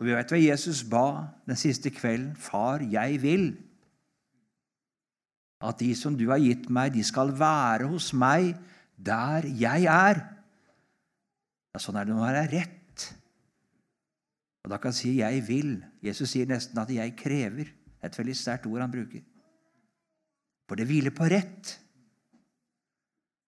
Og 0.00 0.06
vi 0.08 0.14
vet 0.16 0.30
hva 0.32 0.38
Jesus 0.40 0.80
ba 0.88 1.06
den 1.44 1.58
siste 1.60 1.92
kvelden. 1.92 2.32
Far, 2.40 2.80
jeg 2.80 3.20
vil 3.20 3.50
at 5.60 5.76
de 5.82 5.90
som 5.92 6.14
du 6.16 6.24
har 6.30 6.40
gitt 6.40 6.70
meg, 6.72 6.94
de 6.94 7.02
skal 7.04 7.34
være 7.36 7.90
hos 7.90 8.14
meg 8.16 8.54
der 8.96 9.44
jeg 9.60 9.84
er. 9.92 10.22
Ja, 11.74 11.80
sånn 11.84 11.98
er 12.00 12.08
det 12.08 12.14
når 12.14 12.24
man 12.24 12.38
er 12.40 12.48
rett. 12.48 12.76
Og 14.64 14.72
Da 14.72 14.78
kan 14.78 14.88
han 14.88 14.96
si 14.96 15.20
'jeg 15.20 15.44
vil'. 15.48 15.84
Jesus 16.02 16.30
sier 16.30 16.46
nesten 16.46 16.78
at 16.78 16.88
'jeg 16.88 17.16
krever'. 17.16 17.68
Et 18.02 18.18
veldig 18.18 18.36
sterkt 18.36 18.66
ord 18.66 18.80
han 18.80 18.90
bruker. 18.90 19.20
For 20.68 20.76
det 20.76 20.86
hviler 20.86 21.10
på 21.10 21.28
rett. 21.28 21.78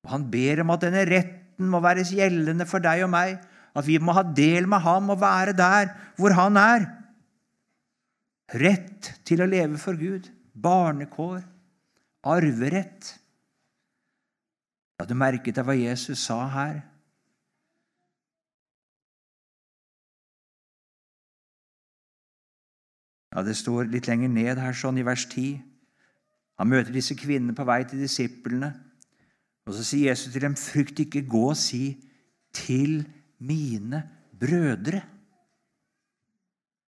Og 0.04 0.10
Han 0.10 0.30
ber 0.30 0.60
om 0.60 0.70
at 0.70 0.80
denne 0.80 1.04
retten 1.06 1.68
må 1.68 1.80
være 1.80 2.04
gjeldende 2.04 2.66
for 2.66 2.78
deg 2.78 3.04
og 3.04 3.10
meg. 3.10 3.40
At 3.74 3.86
vi 3.86 3.96
må 3.98 4.12
ha 4.16 4.24
del 4.26 4.68
med 4.68 4.84
ham 4.84 5.10
og 5.14 5.20
være 5.22 5.54
der 5.56 5.92
hvor 6.18 6.34
han 6.36 6.58
er. 6.60 6.86
Rett 8.52 9.14
til 9.24 9.40
å 9.40 9.48
leve 9.48 9.80
for 9.80 9.96
Gud. 9.96 10.28
Barnekår. 10.52 11.40
Arverett. 12.28 13.14
Ja, 15.00 15.06
du 15.08 15.16
merket 15.18 15.56
deg 15.56 15.66
hva 15.66 15.74
Jesus 15.74 16.20
sa 16.28 16.44
her? 16.52 16.82
Ja, 23.32 23.42
Det 23.42 23.56
står 23.56 23.88
litt 23.88 24.06
lenger 24.06 24.28
ned 24.28 24.60
her, 24.60 24.76
sånn 24.76 25.00
i 25.00 25.06
vers 25.06 25.24
10. 25.24 25.56
Han 26.60 26.68
møter 26.68 26.92
disse 26.92 27.16
kvinnene 27.16 27.56
på 27.56 27.64
vei 27.64 27.80
til 27.88 28.04
disiplene. 28.04 28.74
Og 29.66 29.74
så 29.78 29.84
sier 29.86 30.12
Jesus 30.12 30.32
til 30.32 30.44
dem, 30.44 30.54
'Frykt 30.54 31.00
ikke, 31.00 31.24
gå 31.26 31.48
og 31.48 31.56
si 31.56 31.96
til 32.52 33.06
mine 33.42 34.02
brødre'. 34.40 35.02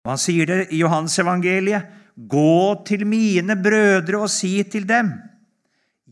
Og 0.03 0.11
Han 0.11 0.21
sier 0.21 0.45
det 0.45 0.67
i 0.71 0.79
Johansevangeliet. 0.79 1.87
'Gå 2.17 2.85
til 2.85 3.05
mine 3.07 3.55
brødre 3.55 4.21
og 4.21 4.29
si 4.29 4.63
til 4.63 4.87
dem:" 4.89 5.11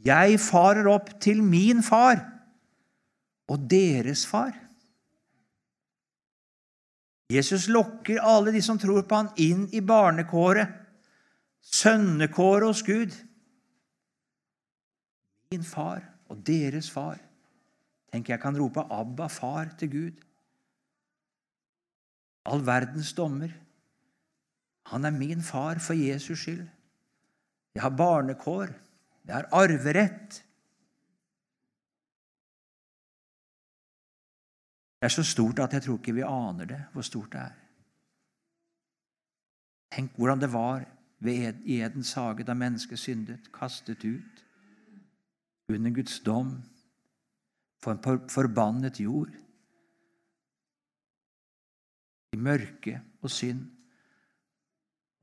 'Jeg 0.05 0.39
farer 0.39 0.87
opp 0.87 1.09
til 1.21 1.43
min 1.43 1.83
far 1.83 2.21
og 3.47 3.69
deres 3.69 4.25
far.' 4.27 4.65
Jesus 7.31 7.67
lokker 7.67 8.21
alle 8.21 8.51
de 8.53 8.61
som 8.61 8.77
tror 8.77 9.01
på 9.01 9.15
han 9.15 9.31
inn 9.41 9.63
i 9.73 9.81
barnekåret, 9.81 10.67
sønnekåret 11.61 12.67
hos 12.67 12.83
Gud 12.85 13.15
min 15.51 15.63
far 15.63 16.03
og 16.29 16.41
deres 16.45 16.91
far. 16.91 17.17
Tenk, 18.15 18.29
jeg 18.29 18.39
kan 18.39 18.55
rope 18.55 18.79
'Abba, 18.79 19.27
far' 19.27 19.75
til 19.77 19.91
Gud. 19.91 20.23
All 22.45 22.65
verdens 22.65 23.13
dommer. 23.13 23.51
Han 24.85 25.05
er 25.05 25.09
min 25.09 25.41
far 25.41 25.79
for 25.79 25.93
Jesus 25.93 26.39
skyld. 26.39 26.67
Jeg 27.75 27.81
har 27.81 27.89
barnekår. 27.89 28.67
Jeg 29.25 29.35
har 29.35 29.49
arverett. 29.51 30.45
Det 34.99 35.05
er 35.05 35.07
så 35.07 35.23
stort 35.23 35.59
at 35.59 35.73
jeg 35.73 35.81
tror 35.81 35.97
ikke 35.97 36.13
vi 36.13 36.21
aner 36.21 36.65
det, 36.65 36.85
hvor 36.93 37.01
stort 37.01 37.31
det 37.31 37.39
er. 37.39 37.55
Tenk 39.91 40.15
hvordan 40.15 40.41
det 40.41 40.53
var 40.53 40.85
ved 41.19 41.53
Edens 41.65 42.13
hage 42.13 42.43
da 42.43 42.53
mennesket 42.53 42.99
syndet, 42.99 43.51
kastet 43.53 44.05
ut 44.05 44.45
under 45.69 45.91
Guds 45.91 46.19
dom 46.19 46.63
for 47.83 47.95
en 47.95 48.27
forbannet 48.29 48.99
jord. 48.99 49.31
I 52.33 52.37
mørke 52.37 52.99
og 53.21 53.31
synd. 53.31 53.65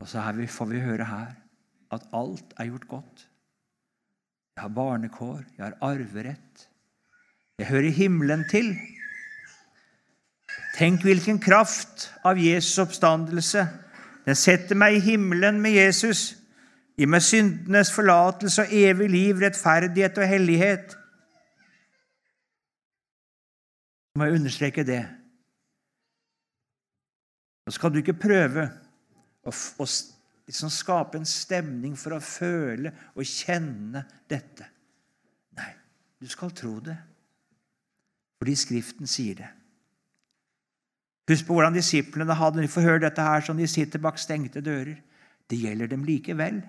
Og 0.01 0.07
så 0.07 0.23
får 0.49 0.65
vi 0.65 0.79
høre 0.83 1.05
her 1.05 1.35
at 1.93 2.07
alt 2.13 2.53
er 2.57 2.65
gjort 2.65 2.87
godt. 2.87 3.29
Jeg 4.55 4.61
har 4.61 4.69
barnekår, 4.69 5.43
jeg 5.57 5.65
har 5.65 5.77
arverett. 5.81 6.69
Jeg 7.57 7.67
hører 7.67 7.89
himmelen 7.89 8.45
til. 8.49 8.75
Tenk 10.77 11.03
hvilken 11.05 11.39
kraft 11.39 12.11
av 12.25 12.37
Jesus' 12.37 12.81
oppstandelse. 12.81 13.67
Den 14.25 14.35
setter 14.35 14.75
meg 14.75 14.97
i 14.97 15.03
himmelen 15.11 15.61
med 15.61 15.77
Jesus. 15.77 16.33
Gi 16.97 17.05
meg 17.09 17.21
syndenes 17.25 17.91
forlatelse 17.93 18.65
og 18.65 18.73
evig 18.73 19.09
liv, 19.09 19.39
rettferdighet 19.41 20.17
og 20.17 20.27
hellighet. 20.29 20.93
Så 20.93 20.99
må 24.13 24.27
jeg 24.27 24.37
understreke 24.37 24.85
det. 24.85 25.01
Nå 27.65 27.73
skal 27.73 27.93
du 27.93 28.01
ikke 28.01 28.17
prøve 28.19 28.67
å, 29.47 29.51
å 29.51 29.87
liksom 30.47 30.71
skape 30.73 31.17
en 31.19 31.27
stemning 31.27 31.95
for 31.99 32.17
å 32.17 32.21
føle 32.23 32.91
og 33.15 33.25
kjenne 33.25 34.03
dette. 34.29 34.67
Nei, 35.57 35.71
du 36.21 36.29
skal 36.29 36.53
tro 36.55 36.75
det, 36.83 36.97
fordi 38.41 38.55
Skriften 38.59 39.09
sier 39.09 39.39
det. 39.39 39.49
Husk 41.31 41.47
på 41.47 41.55
hvordan 41.55 41.75
disiplene 41.75 42.35
hadde 42.35 42.59
de 42.59 42.69
får 42.71 42.99
dette 43.05 43.23
her 43.23 43.45
som 43.47 43.57
de 43.57 43.67
sitter 43.71 44.01
bak 44.03 44.19
stengte 44.19 44.61
dører. 44.61 44.97
Det 45.47 45.59
gjelder 45.59 45.87
dem 45.87 46.03
likevel. 46.03 46.59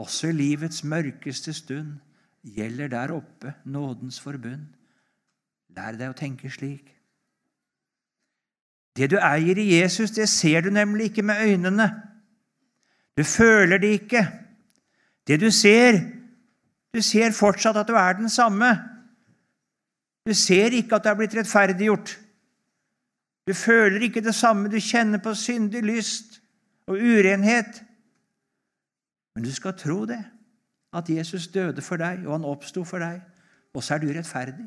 Også 0.00 0.28
i 0.28 0.36
livets 0.36 0.84
mørkeste 0.84 1.54
stund 1.56 1.96
gjelder 2.44 2.88
der 2.88 3.12
oppe 3.14 3.54
nådens 3.64 4.20
forbund. 4.20 4.66
Lær 5.76 5.98
deg 5.98 6.10
å 6.10 6.16
tenke 6.16 6.50
slik. 6.50 6.88
Det 8.96 9.10
du 9.12 9.18
eier 9.22 9.58
i 9.58 9.68
Jesus, 9.78 10.10
det 10.10 10.28
ser 10.28 10.64
du 10.66 10.70
nemlig 10.74 11.10
ikke 11.10 11.22
med 11.22 11.42
øynene. 11.46 11.88
Du 13.16 13.24
føler 13.24 13.78
det 13.78 13.92
ikke. 14.00 14.24
Det 15.26 15.38
du 15.40 15.50
ser, 15.50 16.00
du 16.94 17.02
ser 17.02 17.36
fortsatt 17.36 17.76
at 17.76 17.88
du 17.88 17.94
er 17.94 18.18
den 18.18 18.28
samme. 18.28 18.72
Du 20.26 20.34
ser 20.34 20.74
ikke 20.74 20.96
at 20.96 21.04
du 21.04 21.10
er 21.12 21.18
blitt 21.20 21.36
rettferdiggjort. 21.38 22.16
Du 23.46 23.54
føler 23.54 24.02
ikke 24.02 24.24
det 24.24 24.34
samme. 24.34 24.68
Du 24.70 24.80
kjenner 24.80 25.22
på 25.22 25.34
syndig 25.34 25.82
lyst 25.86 26.40
og 26.86 26.98
urenhet. 26.98 27.82
Men 29.34 29.46
du 29.46 29.52
skal 29.54 29.76
tro 29.78 30.04
det, 30.04 30.20
at 30.92 31.10
Jesus 31.10 31.48
døde 31.48 31.82
for 31.82 31.96
deg, 31.96 32.26
og 32.26 32.32
han 32.32 32.44
oppsto 32.44 32.84
for 32.84 32.98
deg, 32.98 33.20
og 33.74 33.82
så 33.82 33.94
er 33.94 34.02
du 34.02 34.10
rettferdig. 34.10 34.66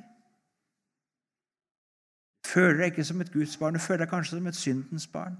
Føler 2.48 2.78
deg 2.78 2.92
ikke 2.92 3.06
som 3.08 3.22
et 3.22 3.32
Guds 3.34 3.58
barn, 3.58 3.74
du 3.74 3.80
føler 3.80 4.06
deg 4.06 4.14
kanskje 4.14 4.38
som 4.38 4.48
et 4.48 4.60
syndens 4.60 5.08
barn. 5.08 5.36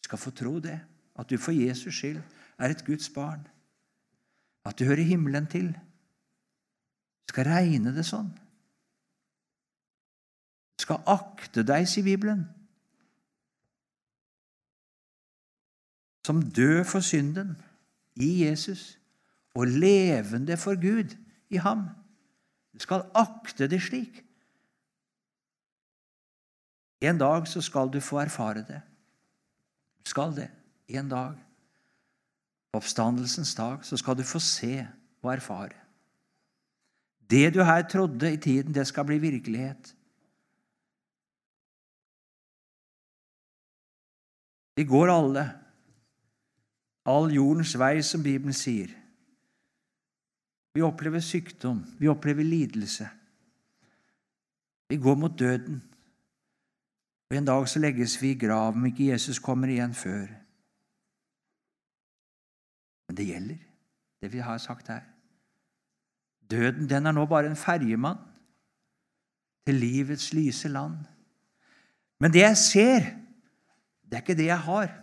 Du 0.00 0.08
skal 0.08 0.18
få 0.18 0.30
tro 0.30 0.58
det, 0.64 0.78
at 1.18 1.30
du 1.30 1.38
for 1.38 1.52
Jesus 1.52 1.94
skyld 1.94 2.20
er 2.58 2.70
et 2.70 2.84
Guds 2.86 3.08
barn, 3.14 3.46
at 4.64 4.78
du 4.78 4.84
hører 4.84 5.08
himmelen 5.08 5.46
til. 5.46 5.72
Du 7.28 7.34
skal 7.34 7.48
regne 7.48 7.92
det 7.96 8.06
sånn. 8.06 8.30
Du 10.78 10.86
skal 10.86 11.02
akte 11.06 11.66
deg, 11.66 11.88
sier 11.88 12.06
Bibelen. 12.06 12.46
som 16.28 16.42
død 16.42 16.84
for 16.84 17.00
synden 17.00 17.56
i 18.16 18.44
Jesus 18.44 18.97
og 19.58 19.66
levende 19.66 20.56
for 20.56 20.78
Gud 20.78 21.16
i 21.50 21.58
ham. 21.58 21.88
Du 22.74 22.82
skal 22.82 23.08
akte 23.16 23.66
det 23.70 23.80
slik. 23.82 24.22
En 27.02 27.18
dag 27.18 27.46
så 27.50 27.62
skal 27.62 27.90
du 27.90 28.00
få 28.02 28.20
erfare 28.22 28.62
det. 28.66 28.80
Du 29.98 30.10
skal 30.10 30.34
det. 30.36 30.48
En 30.88 31.10
dag. 31.10 31.34
På 32.72 32.78
oppstandelsens 32.82 33.54
dag 33.54 33.84
så 33.84 33.96
skal 33.96 34.18
du 34.18 34.22
få 34.22 34.38
se 34.38 34.86
og 35.22 35.32
erfare. 35.32 35.74
Det 37.30 37.54
du 37.54 37.62
her 37.62 37.82
trodde 37.88 38.32
i 38.32 38.36
tiden, 38.36 38.74
det 38.74 38.86
skal 38.86 39.04
bli 39.04 39.18
virkelighet. 39.18 39.94
Vi 44.76 44.84
går 44.84 45.10
alle 45.10 45.50
all 47.08 47.32
jordens 47.32 47.72
vei, 47.78 48.02
som 48.04 48.22
Bibelen 48.22 48.56
sier. 48.56 48.92
Vi 50.78 50.82
opplever 50.86 51.18
sykdom, 51.18 51.80
vi 51.98 52.06
opplever 52.06 52.46
lidelse. 52.46 53.08
Vi 54.88 54.96
går 54.96 55.14
mot 55.14 55.38
døden. 55.38 55.82
Og 57.30 57.36
En 57.36 57.44
dag 57.44 57.68
så 57.68 57.78
legges 57.78 58.22
vi 58.22 58.30
i 58.30 58.38
grav 58.38 58.76
om 58.76 58.84
ikke 58.86 59.08
Jesus 59.08 59.38
kommer 59.42 59.68
igjen 59.68 59.94
før. 59.94 60.28
Men 63.08 63.16
det 63.16 63.26
gjelder, 63.26 63.56
det 64.22 64.32
vi 64.32 64.38
har 64.38 64.58
sagt 64.58 64.88
her. 64.88 65.00
Døden 66.50 66.86
den 66.90 67.06
er 67.06 67.12
nå 67.12 67.26
bare 67.26 67.50
en 67.50 67.58
ferjemann 67.58 68.20
til 69.66 69.74
livets 69.74 70.32
lyse 70.32 70.68
land. 70.68 70.94
Men 72.20 72.32
det 72.32 72.40
jeg 72.40 72.56
ser, 72.56 73.00
det 74.04 74.14
er 74.14 74.22
ikke 74.22 74.38
det 74.38 74.46
jeg 74.46 74.60
har. 74.60 74.94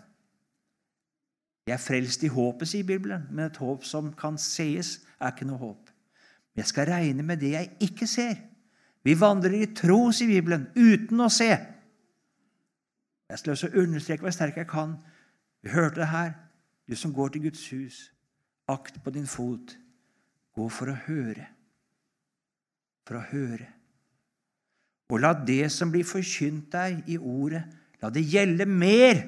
Jeg 1.68 1.74
er 1.74 1.84
frelst 1.84 2.24
i 2.24 2.32
håpet, 2.32 2.68
sier 2.68 2.88
Bibelen, 2.88 3.28
men 3.30 3.50
et 3.50 3.58
håp 3.58 3.84
som 3.84 4.14
kan 4.14 4.38
sees, 4.38 5.02
er 5.20 5.34
ikke 5.34 5.48
noe 5.48 5.62
håp. 5.62 5.92
Men 6.54 6.64
jeg 6.64 6.72
skal 6.72 6.90
regne 6.90 7.24
med 7.24 7.42
det 7.42 7.52
jeg 7.56 7.72
ikke 7.88 8.08
ser. 8.08 8.36
Vi 9.06 9.14
vandrer 9.20 9.54
i 9.60 9.74
tro, 9.78 10.10
sier 10.16 10.32
Bibelen, 10.32 10.68
uten 10.76 11.22
å 11.22 11.30
se. 11.30 11.52
Jeg 13.30 13.42
skal 13.42 13.54
også 13.54 13.74
understreke 13.82 14.26
hvor 14.26 14.34
sterk 14.34 14.58
jeg 14.58 14.70
kan. 14.70 14.96
Vi 15.66 15.74
hørte 15.74 16.02
det 16.02 16.10
her. 16.10 16.34
Du 16.90 16.96
som 16.96 17.14
går 17.14 17.34
til 17.34 17.48
Guds 17.48 17.64
hus, 17.74 18.12
akt 18.70 19.00
på 19.04 19.14
din 19.14 19.26
fot. 19.28 19.74
Gå 20.56 20.68
for 20.70 20.92
å 20.92 20.98
høre. 21.08 21.48
For 23.06 23.18
å 23.20 23.24
høre. 23.32 23.68
Og 25.10 25.22
la 25.22 25.34
det 25.38 25.70
som 25.74 25.92
blir 25.94 26.06
forkynt 26.08 26.72
deg 26.74 27.10
i 27.10 27.18
ordet, 27.18 27.64
la 28.02 28.10
det 28.14 28.26
gjelde 28.26 28.66
mer 28.70 29.22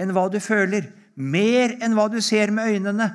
enn 0.00 0.14
hva 0.14 0.26
du 0.30 0.40
føler, 0.42 0.88
mer 1.14 1.76
enn 1.82 1.94
hva 1.98 2.08
du 2.10 2.18
ser 2.24 2.50
med 2.54 2.72
øynene. 2.74 3.10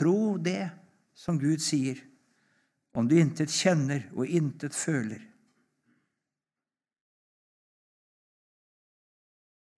Tro 0.00 0.36
det 0.40 0.70
som 1.14 1.38
Gud 1.38 1.60
sier, 1.60 1.98
om 2.96 3.08
du 3.08 3.18
intet 3.20 3.52
kjenner 3.52 4.06
og 4.16 4.26
intet 4.26 4.74
føler. 4.74 5.20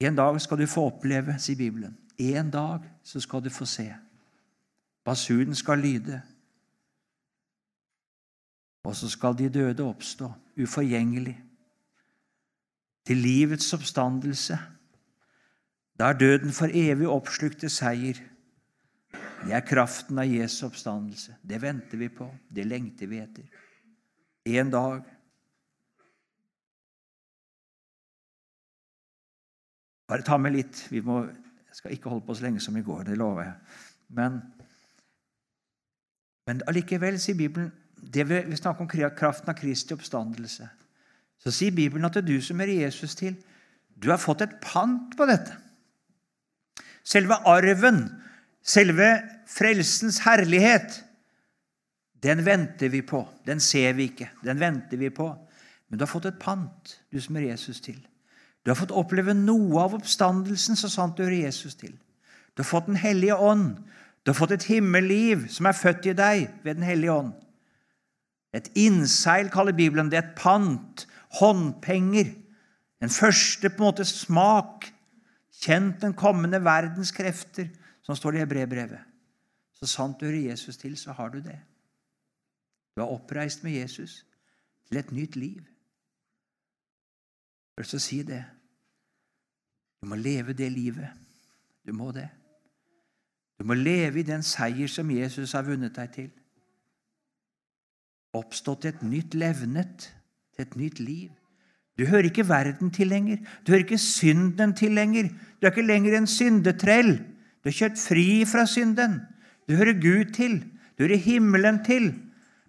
En 0.03 0.17
dag 0.17 0.39
skal 0.41 0.59
du 0.59 0.67
få 0.67 0.87
oppleve, 0.91 1.35
sier 1.43 1.59
Bibelen. 1.59 1.99
En 2.19 2.51
dag 2.51 2.87
så 3.03 3.21
skal 3.21 3.43
du 3.43 3.51
få 3.51 3.67
se. 3.67 3.89
Basunen 5.05 5.55
skal 5.55 5.79
lyde. 5.79 6.23
Og 8.85 8.97
så 8.97 9.09
skal 9.11 9.39
de 9.39 9.49
døde 9.49 9.83
oppstå, 9.83 10.33
uforgjengelig, 10.59 11.37
til 13.07 13.17
livets 13.17 13.73
oppstandelse. 13.75 14.59
Da 15.99 16.11
er 16.11 16.19
døden 16.19 16.53
for 16.55 16.71
evig 16.71 17.09
oppslukte 17.09 17.71
seier. 17.71 18.19
Det 19.43 19.55
er 19.57 19.65
kraften 19.67 20.19
av 20.23 20.31
Jesu 20.31 20.67
oppstandelse. 20.69 21.37
Det 21.43 21.59
venter 21.63 21.99
vi 21.99 22.09
på. 22.13 22.29
Det 22.49 22.67
lengter 22.67 23.11
vi 23.11 23.19
etter. 23.23 23.49
En 24.47 24.71
dag 24.71 25.03
Bare 30.13 30.25
ta 30.27 30.37
med 30.37 30.53
litt. 30.53 30.77
Vi 30.93 31.01
må, 31.01 31.23
skal 31.73 31.95
ikke 31.95 32.11
holde 32.13 32.27
på 32.27 32.35
så 32.37 32.45
lenge 32.45 32.61
som 32.61 32.77
i 32.77 32.83
går, 32.85 33.07
det 33.07 33.15
lover 33.17 33.47
jeg. 33.47 33.79
Men, 34.13 34.35
men 36.45 36.61
allikevel, 36.69 37.17
sier 37.23 37.39
Bibelen, 37.39 37.71
det 37.97 38.27
vi, 38.29 38.43
vi 38.51 38.59
snakker 38.59 38.85
om 38.85 38.91
kraften 39.17 39.49
av 39.49 39.57
Kristi 39.57 39.97
oppstandelse, 39.97 40.69
så 41.41 41.55
sier 41.55 41.73
Bibelen 41.73 42.05
at 42.05 42.19
det 42.19 42.27
er 42.27 42.29
du 42.29 42.45
som 42.45 42.61
hører 42.61 42.85
Jesus 42.85 43.17
til. 43.17 43.39
Du 43.97 44.11
har 44.11 44.21
fått 44.21 44.45
et 44.45 44.59
pant 44.61 45.17
på 45.17 45.27
dette. 45.31 45.57
Selve 47.09 47.41
arven, 47.49 48.05
selve 48.63 49.09
frelsens 49.51 50.21
herlighet, 50.25 51.03
den 52.23 52.45
venter 52.47 52.89
vi 52.89 53.03
på. 53.03 53.25
Den 53.47 53.61
ser 53.61 53.93
vi 53.99 54.11
ikke. 54.13 54.31
Den 54.45 54.61
venter 54.61 54.97
vi 54.97 55.11
på. 55.11 55.33
Men 55.89 55.99
du 55.99 56.05
har 56.07 56.11
fått 56.13 56.31
et 56.31 56.39
pant, 56.41 56.95
du 57.13 57.21
som 57.21 57.37
hører 57.37 57.51
Jesus 57.51 57.81
til. 57.83 57.99
Du 58.63 58.71
har 58.71 58.79
fått 58.79 58.95
oppleve 58.95 59.35
noe 59.35 59.81
av 59.83 59.97
oppstandelsen 59.99 60.79
så 60.79 60.91
sant 60.91 61.19
du 61.19 61.25
hører 61.25 61.49
Jesus 61.49 61.75
til. 61.75 61.93
Du 62.55 62.63
har 62.63 62.69
fått 62.69 62.87
Den 62.87 62.97
hellige 62.97 63.37
ånd. 63.37 63.83
Du 64.23 64.31
har 64.31 64.39
fått 64.39 64.55
et 64.55 64.69
himmelliv 64.71 65.49
som 65.51 65.67
er 65.67 65.75
født 65.75 66.07
i 66.07 66.15
deg 66.15 66.49
ved 66.63 66.79
Den 66.79 66.87
hellige 66.87 67.13
ånd. 67.13 67.33
Et 68.53 68.69
innseil, 68.77 69.51
kaller 69.51 69.73
Bibelen 69.73 70.11
det. 70.11 70.19
Et 70.19 70.35
pant. 70.37 71.07
Håndpenger. 71.41 72.35
En 73.03 73.11
første 73.11 73.71
på 73.71 73.83
en 73.83 73.89
måte 73.89 74.07
smak. 74.07 74.87
Kjent 75.63 76.01
den 76.03 76.15
kommende 76.15 76.63
verdens 76.65 77.13
krefter, 77.15 77.69
som 78.03 78.17
står 78.19 78.35
det 78.35 78.39
i 78.41 78.45
Hebrebrevet. 78.45 79.01
Så 79.79 79.87
sant 79.91 80.21
du 80.21 80.27
hører 80.27 80.51
Jesus 80.51 80.77
til, 80.77 80.97
så 80.99 81.13
har 81.13 81.29
du 81.33 81.41
det. 81.43 81.59
Du 82.95 83.03
er 83.03 83.11
oppreist 83.11 83.65
med 83.65 83.73
Jesus 83.73 84.27
til 84.89 85.01
et 85.01 85.13
nytt 85.13 85.37
liv. 85.37 85.63
Jeg 87.73 87.81
har 87.81 87.83
lyst 87.83 87.95
til 87.95 88.03
å 88.03 88.05
si 88.05 88.21
det. 88.29 88.43
Du 90.03 90.09
må 90.11 90.19
leve 90.19 90.53
det 90.53 90.69
livet. 90.73 91.09
Du 91.87 91.93
må 91.97 92.11
det. 92.13 92.29
Du 93.59 93.65
må 93.67 93.75
leve 93.79 94.21
i 94.21 94.27
den 94.27 94.43
seier 94.43 94.91
som 94.91 95.11
Jesus 95.11 95.55
har 95.57 95.67
vunnet 95.67 95.95
deg 95.97 96.13
til. 96.15 96.31
Oppstått 98.37 98.89
et 98.89 99.03
nytt 99.05 99.35
levnet, 99.39 100.11
til 100.53 100.67
et 100.67 100.77
nytt 100.77 101.01
liv. 101.01 101.31
Du 101.99 102.05
hører 102.09 102.29
ikke 102.29 102.49
verden 102.49 102.91
til 102.93 103.09
lenger. 103.09 103.39
Du 103.65 103.73
hører 103.73 103.85
ikke 103.85 103.99
synden 103.99 104.75
til 104.77 104.93
lenger. 104.97 105.29
Du 105.61 105.67
er 105.67 105.73
ikke 105.73 105.87
lenger 105.87 106.17
en 106.19 106.27
syndetrell. 106.27 107.13
Du 107.63 107.71
er 107.71 107.77
kjørt 107.77 107.99
fri 108.01 108.43
fra 108.49 108.67
synden. 108.67 109.21
Du 109.69 109.77
hører 109.79 109.95
Gud 110.03 110.33
til. 110.35 110.59
Du 110.99 111.05
hører 111.05 111.23
himmelen 111.23 111.85
til. 111.87 112.11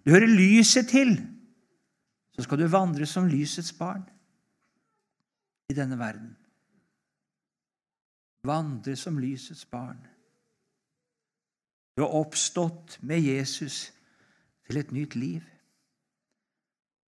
Du 0.06 0.10
hører 0.14 0.30
lyset 0.30 0.88
til. 0.88 1.16
Så 2.34 2.46
skal 2.46 2.58
du 2.58 2.66
vandre 2.70 3.06
som 3.06 3.26
lysets 3.30 3.72
barn 3.72 4.02
i 5.70 5.74
denne 5.74 5.98
verden. 5.98 6.34
Vandre 8.44 8.96
som 8.96 9.18
lysets 9.18 9.64
barn. 9.64 9.98
Du 11.96 12.02
har 12.02 12.14
oppstått 12.18 12.98
med 13.02 13.22
Jesus 13.22 13.92
til 14.66 14.78
et 14.78 14.92
nytt 14.92 15.14
liv. 15.14 15.42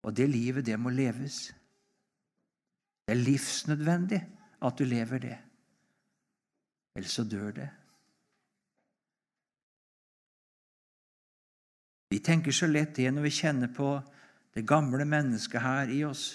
Og 0.02 0.16
det 0.16 0.30
livet, 0.30 0.66
det 0.66 0.78
må 0.80 0.88
leves. 0.88 1.50
Det 3.06 3.16
er 3.16 3.24
livsnødvendig 3.24 4.20
at 4.62 4.78
du 4.78 4.84
lever 4.84 5.18
det. 5.18 5.36
Ellers 7.00 7.16
så 7.16 7.24
dør 7.24 7.52
det. 7.56 7.68
Vi 12.12 12.18
tenker 12.20 12.52
så 12.52 12.66
lett 12.68 12.92
det 12.98 13.08
når 13.14 13.24
vi 13.24 13.32
kjenner 13.32 13.70
på 13.72 13.94
det 14.52 14.66
gamle 14.68 15.06
mennesket 15.08 15.62
her 15.64 15.92
i 15.94 16.02
oss. 16.04 16.34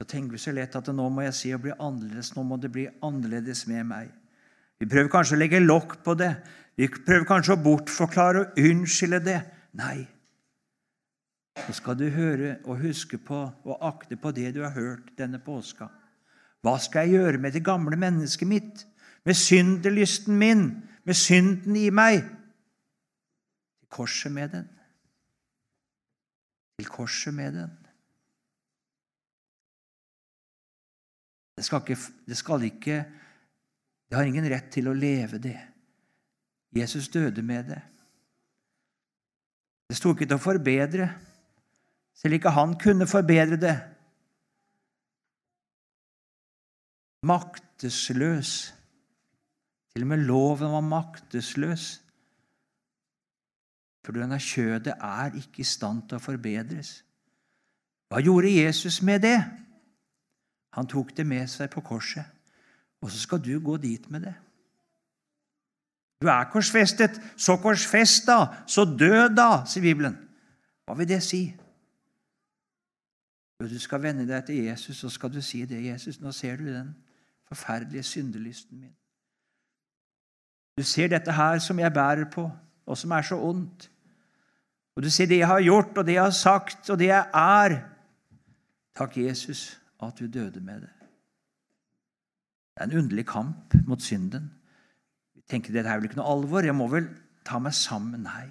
Så 0.00 0.06
tenker 0.08 0.38
vi 0.38 0.40
så 0.40 0.54
lett 0.56 0.78
at 0.78 0.88
nå 0.88 1.08
må 1.12 1.26
jeg 1.26 1.36
si 1.36 1.52
å 1.52 1.58
bli 1.60 1.74
annerledes. 1.76 2.30
Nå 2.38 2.44
må 2.48 2.56
det 2.62 2.70
bli 2.72 2.86
annerledes 3.04 3.66
med 3.68 3.84
meg. 3.90 4.08
Vi 4.80 4.88
prøver 4.88 5.12
kanskje 5.12 5.36
å 5.36 5.42
legge 5.42 5.60
lokk 5.60 5.98
på 6.06 6.16
det. 6.16 6.32
Vi 6.80 6.88
prøver 6.88 7.28
kanskje 7.28 7.58
å 7.58 7.62
bortforklare 7.66 8.46
og 8.46 8.62
unnskylde 8.64 9.20
det. 9.26 9.36
Nei. 9.76 10.06
Nå 11.66 11.76
skal 11.76 12.00
du 12.00 12.06
høre 12.16 12.56
og 12.64 12.80
huske 12.80 13.20
på 13.20 13.42
og 13.44 13.86
akte 13.92 14.16
på 14.16 14.32
det 14.32 14.54
du 14.56 14.62
har 14.64 14.72
hørt 14.72 15.12
denne 15.20 15.42
påska. 15.44 15.90
Hva 16.64 16.78
skal 16.80 17.04
jeg 17.04 17.18
gjøre 17.20 17.44
med 17.44 17.52
det 17.52 17.66
gamle 17.66 18.00
mennesket 18.00 18.48
mitt? 18.48 18.86
Med 19.24 19.34
syndelysten 19.34 20.38
min? 20.38 20.64
Med 21.04 21.14
synden 21.14 21.76
i 21.76 21.90
meg? 21.90 22.20
Til 23.80 23.88
korset 23.90 24.32
med 24.32 24.48
den. 24.48 24.68
Til 26.78 26.88
korset 26.88 27.34
med 27.34 27.52
den. 27.52 27.72
Det 31.56 31.64
skal, 31.64 31.80
ikke, 31.80 32.00
det 32.26 32.36
skal 32.36 32.62
ikke 32.62 33.04
Det 34.10 34.18
har 34.18 34.26
ingen 34.28 34.46
rett 34.50 34.68
til 34.70 34.88
å 34.90 34.94
leve 34.94 35.38
det. 35.42 35.58
Jesus 36.76 37.08
døde 37.08 37.42
med 37.42 37.64
det. 37.70 37.80
Det 39.88 39.96
sto 39.96 40.12
ikke 40.12 40.26
til 40.26 40.36
å 40.36 40.42
forbedre. 40.42 41.08
Selv 42.14 42.36
ikke 42.36 42.52
han 42.54 42.76
kunne 42.78 43.08
forbedre 43.10 43.56
det. 43.58 43.74
Maktesløs. 47.26 48.73
Til 49.94 50.02
og 50.02 50.08
med 50.10 50.24
loven 50.26 50.72
var 50.72 50.80
maktesløs. 50.80 52.02
For 54.04 54.12
denne 54.12 54.38
kjødet 54.42 54.94
er 54.98 55.36
ikke 55.38 55.62
i 55.62 55.66
stand 55.68 56.02
til 56.08 56.18
å 56.18 56.22
forbedres. 56.22 56.96
Hva 58.10 58.20
gjorde 58.20 58.50
Jesus 58.50 59.00
med 59.02 59.22
det? 59.24 59.38
Han 60.74 60.90
tok 60.90 61.14
det 61.16 61.26
med 61.26 61.46
seg 61.48 61.70
på 61.70 61.80
korset. 61.86 62.26
Og 63.00 63.10
så 63.10 63.20
skal 63.22 63.42
du 63.44 63.54
gå 63.62 63.76
dit 63.76 64.10
med 64.10 64.26
det. 64.26 64.34
Du 66.22 66.28
er 66.28 66.50
korsfestet. 66.50 67.20
Så 67.36 67.56
korsfest, 67.62 68.26
da. 68.26 68.64
Så 68.66 68.84
død, 68.84 69.36
da, 69.36 69.64
sier 69.68 69.84
Bibelen. 69.84 70.18
Hva 70.84 70.98
vil 70.98 71.08
det 71.08 71.22
si? 71.22 71.46
Du 73.64 73.78
skal 73.80 74.02
vende 74.02 74.26
deg 74.28 74.42
til 74.44 74.66
Jesus, 74.66 74.98
så 75.00 75.08
skal 75.08 75.32
du 75.32 75.40
si 75.42 75.64
det. 75.64 75.84
'Jesus, 75.84 76.20
nå 76.20 76.32
ser 76.32 76.56
du 76.56 76.66
den 76.66 76.96
forferdelige 77.48 78.02
syndelysten 78.02 78.80
min.' 78.80 79.03
Du 80.76 80.82
ser 80.82 81.08
dette 81.08 81.32
her 81.32 81.58
som 81.62 81.78
jeg 81.78 81.92
bærer 81.94 82.26
på, 82.30 82.48
og 82.86 82.98
som 82.98 83.12
er 83.14 83.22
så 83.22 83.38
ondt. 83.38 83.90
Og 84.96 85.02
du 85.02 85.10
ser 85.10 85.26
det 85.30 85.38
jeg 85.38 85.50
har 85.50 85.62
gjort, 85.62 85.98
og 85.98 86.06
det 86.06 86.16
jeg 86.16 86.22
har 86.22 86.34
sagt, 86.34 86.90
og 86.90 86.98
det 86.98 87.10
jeg 87.10 87.30
er. 87.34 87.76
Takk, 88.94 89.16
Jesus, 89.18 89.80
at 90.02 90.18
du 90.18 90.26
døde 90.26 90.60
med 90.60 90.80
det. 90.86 90.90
Det 92.74 92.82
er 92.82 92.90
en 92.90 92.98
underlig 92.98 93.26
kamp 93.26 93.74
mot 93.86 94.02
synden. 94.02 94.50
Vi 95.34 95.42
tenker 95.50 95.72
det 95.72 95.86
er 95.86 95.98
vel 95.98 96.08
ikke 96.08 96.18
noe 96.18 96.30
alvor. 96.30 96.66
Jeg 96.66 96.74
må 96.74 96.88
vel 96.90 97.06
ta 97.46 97.60
meg 97.62 97.74
sammen. 97.74 98.26
Nei. 98.26 98.48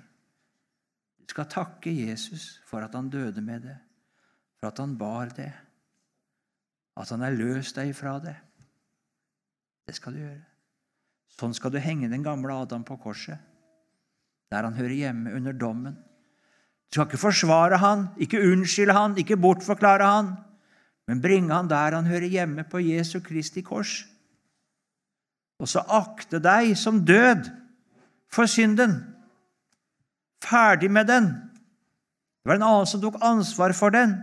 Du 1.20 1.36
skal 1.36 1.50
takke 1.52 1.92
Jesus 1.92 2.62
for 2.68 2.84
at 2.84 2.96
han 2.96 3.10
døde 3.12 3.42
med 3.42 3.68
det, 3.68 3.76
for 4.60 4.72
at 4.72 4.80
han 4.80 4.98
bar 4.98 5.32
det, 5.36 5.52
at 7.00 7.10
han 7.10 7.24
har 7.26 7.36
løst 7.36 7.76
deg 7.76 7.96
fra 7.96 8.18
det. 8.24 8.36
Det 9.88 9.96
skal 9.96 10.16
du 10.16 10.24
gjøre. 10.24 10.53
Sånn 11.34 11.56
skal 11.58 11.74
du 11.74 11.80
henge 11.82 12.10
den 12.12 12.24
gamle 12.24 12.56
Adam 12.64 12.86
på 12.88 12.98
korset, 13.02 13.42
der 14.54 14.68
han 14.68 14.78
hører 14.78 14.94
hjemme, 14.96 15.34
under 15.34 15.54
dommen. 15.54 15.98
Du 16.88 17.00
skal 17.00 17.10
ikke 17.10 17.24
forsvare 17.24 17.80
han, 17.82 18.08
ikke 18.22 18.42
unnskylde 18.52 18.94
han, 18.94 19.18
ikke 19.18 19.40
bortforklare 19.42 20.08
han, 20.08 20.34
men 21.10 21.22
bringe 21.24 21.52
han 21.52 21.72
der 21.72 21.98
han 21.98 22.08
hører 22.08 22.30
hjemme, 22.30 22.68
på 22.70 22.84
Jesu 22.86 23.20
Kristi 23.26 23.66
kors 23.66 24.04
og 25.64 25.70
så 25.70 25.84
akte 25.96 26.42
deg 26.44 26.74
som 26.76 27.06
død 27.08 27.48
for 28.32 28.50
synden. 28.52 28.98
Ferdig 30.44 30.90
med 30.92 31.08
den. 31.08 31.30
Det 32.44 32.52
var 32.52 32.60
en 32.60 32.68
annen 32.68 32.90
som 32.90 33.00
tok 33.02 33.22
ansvar 33.24 33.72
for 33.78 33.94
den. 33.96 34.18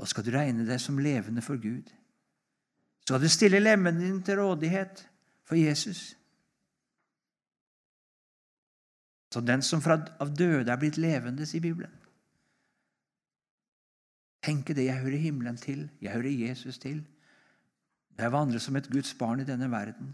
Da 0.00 0.08
skal 0.08 0.24
du 0.24 0.32
regne 0.32 0.64
deg 0.68 0.80
som 0.80 1.00
levende 1.02 1.44
for 1.44 1.60
Gud. 1.60 1.90
Skal 3.06 3.22
du 3.22 3.28
stille 3.30 3.60
lemmene 3.62 4.02
dine 4.02 4.22
til 4.26 4.40
rådighet 4.40 5.04
for 5.46 5.54
Jesus. 5.54 6.16
Så 9.30 9.40
den 9.40 9.62
som 9.62 9.82
fra 9.82 10.00
av 10.18 10.32
døde 10.34 10.72
er 10.72 10.80
blitt 10.80 10.98
levende, 10.98 11.46
sier 11.46 11.62
Bibelen. 11.62 11.92
Tenke 14.42 14.74
det, 14.74 14.88
jeg 14.88 15.02
hører 15.04 15.22
himmelen 15.22 15.58
til, 15.58 15.86
jeg 16.02 16.12
hører 16.12 16.34
Jesus 16.48 16.78
til. 16.82 17.04
Jeg 18.18 18.32
vandrer 18.32 18.62
som 18.62 18.76
et 18.76 18.90
Guds 18.90 19.14
barn 19.14 19.40
i 19.40 19.46
denne 19.46 19.70
verden. 19.70 20.10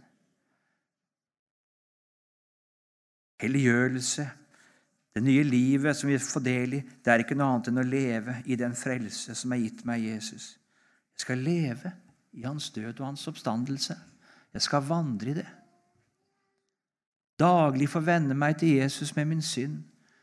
Helliggjørelse, 3.41 4.29
det 5.15 5.23
nye 5.23 5.43
livet 5.49 5.97
som 5.97 6.11
vi 6.11 6.21
får 6.21 6.45
del 6.45 6.77
i, 6.77 6.85
det 7.05 7.13
er 7.13 7.25
ikke 7.25 7.37
noe 7.41 7.55
annet 7.55 7.73
enn 7.73 7.81
å 7.81 7.89
leve 7.89 8.39
i 8.53 8.57
den 8.57 8.77
frelse 8.77 9.37
som 9.39 9.53
er 9.53 9.65
gitt 9.65 9.85
meg 9.89 10.05
Jesus. 10.05 10.59
Jeg 11.17 11.25
skal 11.25 11.45
leve 11.45 11.93
i 12.33 12.45
hans 12.45 12.71
død 12.71 13.01
og 13.01 13.07
hans 13.07 13.29
oppstandelse. 13.29 13.97
Jeg 14.53 14.63
skal 14.63 14.89
vandre 14.89 15.31
i 15.31 15.35
det. 15.35 15.49
Daglig 17.41 17.89
få 17.89 18.03
vende 18.05 18.37
meg 18.39 18.59
til 18.61 18.77
Jesus 18.77 19.15
med 19.17 19.31
min 19.31 19.43
synd 19.43 19.81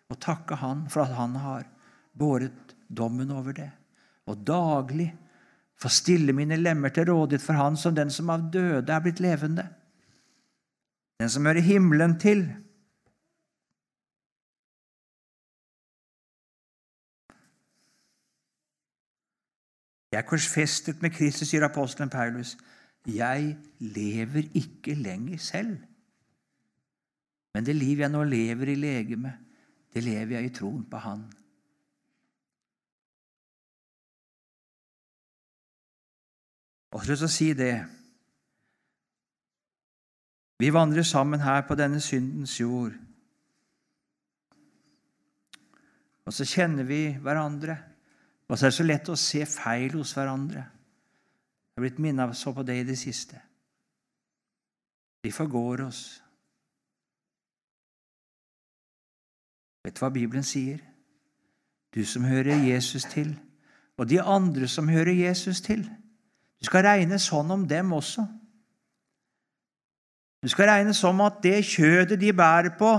og 0.10 0.20
takke 0.22 0.56
Han 0.62 0.88
for 0.90 1.04
at 1.04 1.16
Han 1.18 1.36
har 1.36 1.66
båret 2.18 2.76
dommen 2.90 3.32
over 3.32 3.54
det 3.54 3.72
og 4.30 4.46
daglig 4.48 5.10
få 5.80 5.90
stille 5.90 6.34
mine 6.36 6.58
lemmer 6.60 6.90
til 6.94 7.10
rådighet 7.10 7.42
for 7.42 7.58
Han 7.58 7.78
som 7.78 7.96
den 7.96 8.12
som 8.14 8.30
av 8.30 8.50
døde 8.54 8.94
er 8.94 9.04
blitt 9.04 9.22
levende, 9.24 9.66
den 11.20 11.30
som 11.30 11.46
hører 11.46 11.66
himmelen 11.66 12.18
til. 12.20 12.46
Jeg 20.12 20.18
er 20.18 20.28
korsfestet 20.28 21.02
med 21.02 21.14
Kristus, 21.14 21.52
sier 21.52 21.66
apostelen 21.68 22.10
Paulus. 22.10 22.56
Jeg 23.06 23.58
lever 23.80 24.50
ikke 24.58 24.96
lenger 24.98 25.38
selv. 25.38 25.78
Men 27.54 27.66
det 27.66 27.76
liv 27.76 28.00
jeg 28.00 28.10
nå 28.10 28.24
lever 28.24 28.74
i 28.74 28.76
legeme, 28.78 29.34
det 29.94 30.04
lever 30.04 30.38
jeg 30.38 30.50
i 30.50 30.54
troen 30.54 30.86
på 30.86 30.98
Han 31.02 31.28
Og 36.90 37.06
så 37.06 37.26
å 37.26 37.30
si 37.30 37.52
det 37.54 37.74
Vi 40.60 40.72
vandrer 40.74 41.06
sammen 41.08 41.40
her 41.40 41.62
på 41.68 41.78
denne 41.80 42.02
syndens 42.04 42.58
jord. 42.60 42.96
Og 46.28 46.34
så 46.36 46.44
kjenner 46.46 46.84
vi 46.84 47.14
hverandre. 47.16 47.78
Og 48.50 48.58
så 48.58 48.66
er 48.66 48.72
det 48.72 48.78
så 48.80 48.86
lett 48.88 49.12
å 49.12 49.18
se 49.20 49.44
feil 49.46 49.94
hos 49.94 50.16
hverandre. 50.18 50.64
Jeg 50.64 51.78
har 51.78 51.86
blitt 51.86 52.02
minnet 52.02 52.38
så 52.38 52.54
på 52.54 52.66
det 52.66 52.80
i 52.82 52.88
det 52.88 52.98
siste. 53.00 53.38
Vi 55.24 55.32
forgår 55.32 55.86
oss. 55.86 56.02
Vet 59.86 59.96
du 59.96 60.02
hva 60.04 60.10
Bibelen 60.14 60.44
sier? 60.44 60.82
Du 61.94 62.02
som 62.06 62.26
hører 62.28 62.66
Jesus 62.68 63.06
til, 63.10 63.32
og 63.98 64.10
de 64.10 64.20
andre 64.22 64.68
som 64.70 64.90
hører 64.90 65.14
Jesus 65.14 65.62
til. 65.66 65.86
Du 66.60 66.68
skal 66.68 66.86
regne 66.86 67.18
sånn 67.20 67.52
om 67.56 67.66
dem 67.68 67.94
også. 67.96 68.26
Du 70.44 70.48
skal 70.52 70.70
regne 70.70 70.94
som 70.96 71.20
at 71.24 71.42
det 71.44 71.64
kjødet 71.68 72.20
de 72.20 72.32
bærer 72.36 72.76
på, 72.80 72.94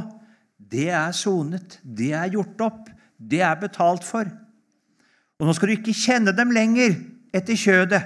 det 0.61 0.91
er 0.93 1.13
sonet, 1.17 1.79
det 1.85 2.13
er 2.13 2.33
gjort 2.35 2.65
opp, 2.67 2.91
det 3.17 3.41
er 3.45 3.61
betalt 3.61 4.05
for. 4.05 4.29
Og 5.41 5.47
nå 5.49 5.55
skal 5.57 5.71
du 5.71 5.79
ikke 5.79 5.97
kjenne 5.97 6.35
dem 6.37 6.53
lenger 6.53 6.99
etter 7.35 7.57
kjødet. 7.57 8.03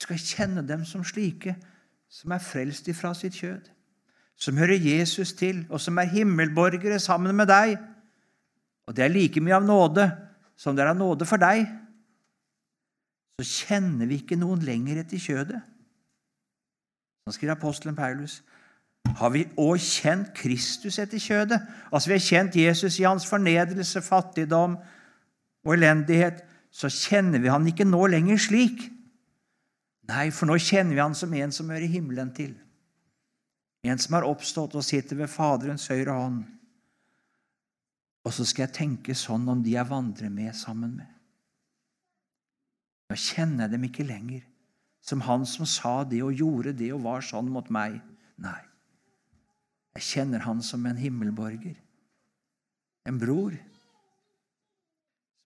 Du 0.00 0.08
skal 0.08 0.18
kjenne 0.18 0.64
dem 0.66 0.82
som 0.88 1.04
slike 1.06 1.54
som 2.10 2.34
er 2.34 2.42
frelst 2.42 2.88
ifra 2.90 3.12
sitt 3.14 3.36
kjød, 3.38 3.68
som 4.34 4.56
hører 4.58 4.80
Jesus 4.82 5.30
til, 5.38 5.62
og 5.70 5.78
som 5.78 6.00
er 6.02 6.10
himmelborgere 6.10 6.98
sammen 6.98 7.36
med 7.38 7.46
deg. 7.46 7.76
Og 8.90 8.96
det 8.96 9.04
er 9.04 9.14
like 9.14 9.40
mye 9.40 9.60
av 9.60 9.68
nåde 9.68 10.08
som 10.58 10.74
det 10.74 10.82
er 10.82 10.90
av 10.90 10.98
nåde 10.98 11.28
for 11.28 11.38
deg 11.38 11.68
så 13.40 13.64
kjenner 13.64 14.08
vi 14.08 14.20
ikke 14.20 14.36
noen 14.36 14.60
lenger 14.64 15.00
etter 15.00 15.20
kjødet. 15.20 15.60
Så 17.24 17.36
skriver 17.36 17.54
apostelen 17.54 17.96
Paulus. 17.96 18.40
Har 19.16 19.32
vi 19.32 19.46
òg 19.56 19.80
kjent 19.80 20.34
Kristus 20.36 20.98
etter 21.00 21.20
kjødet? 21.20 21.60
Altså 21.88 22.10
Vi 22.10 22.18
har 22.18 22.26
kjent 22.26 22.56
Jesus 22.56 22.98
i 23.00 23.06
hans 23.08 23.24
fornedrelse, 23.26 24.02
fattigdom 24.04 24.76
og 25.66 25.74
elendighet. 25.76 26.42
Så 26.70 26.90
kjenner 26.92 27.42
vi 27.42 27.50
han 27.50 27.66
ikke 27.66 27.86
nå 27.88 28.04
lenger 28.12 28.38
slik. 28.40 28.84
Nei, 30.10 30.28
for 30.34 30.50
nå 30.50 30.56
kjenner 30.62 30.96
vi 30.96 31.02
han 31.02 31.16
som 31.18 31.34
en 31.34 31.54
som 31.54 31.70
hører 31.70 31.90
himmelen 31.90 32.32
til. 32.34 32.54
En 33.86 33.98
som 33.98 34.18
har 34.18 34.28
oppstått 34.28 34.76
og 34.76 34.84
sitter 34.84 35.18
ved 35.22 35.32
Faderens 35.32 35.88
høyre 35.90 36.14
hånd. 36.14 36.42
Og 38.26 38.34
så 38.36 38.44
skal 38.44 38.66
jeg 38.66 38.76
tenke 38.76 39.16
sånn 39.16 39.48
om 39.48 39.62
de 39.64 39.74
jeg 39.74 39.88
vandrer 39.88 40.32
med 40.32 40.54
sammen 40.56 40.98
med. 40.98 41.08
Nå 43.10 43.16
kjenner 43.18 43.64
jeg 43.66 43.74
dem 43.74 43.86
ikke 43.88 44.06
lenger 44.06 44.44
som 45.00 45.22
han 45.24 45.46
som 45.48 45.66
sa 45.66 46.02
det 46.04 46.20
og 46.22 46.36
gjorde 46.36 46.74
det 46.76 46.90
og 46.94 47.04
var 47.06 47.24
sånn 47.24 47.48
mot 47.50 47.70
meg. 47.72 47.96
Nei, 48.40 48.60
jeg 49.96 50.06
kjenner 50.06 50.44
han 50.44 50.60
som 50.64 50.84
en 50.86 51.00
himmelborger, 51.00 51.74
en 53.08 53.18
bror, 53.20 53.56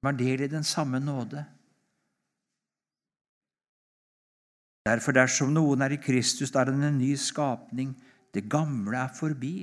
har 0.05 0.17
del 0.19 0.45
i 0.45 0.51
den 0.51 0.65
samme 0.65 1.01
nåde. 1.01 1.45
Derfor, 4.85 5.17
dersom 5.17 5.55
noen 5.55 5.81
er 5.81 5.95
i 5.97 6.01
Kristus, 6.03 6.53
da 6.53 6.61
er 6.61 6.75
han 6.75 6.85
en 6.85 6.99
ny 7.01 7.15
skapning. 7.17 7.95
Det 8.35 8.45
gamle 8.53 8.99
er 9.01 9.13
forbi. 9.17 9.55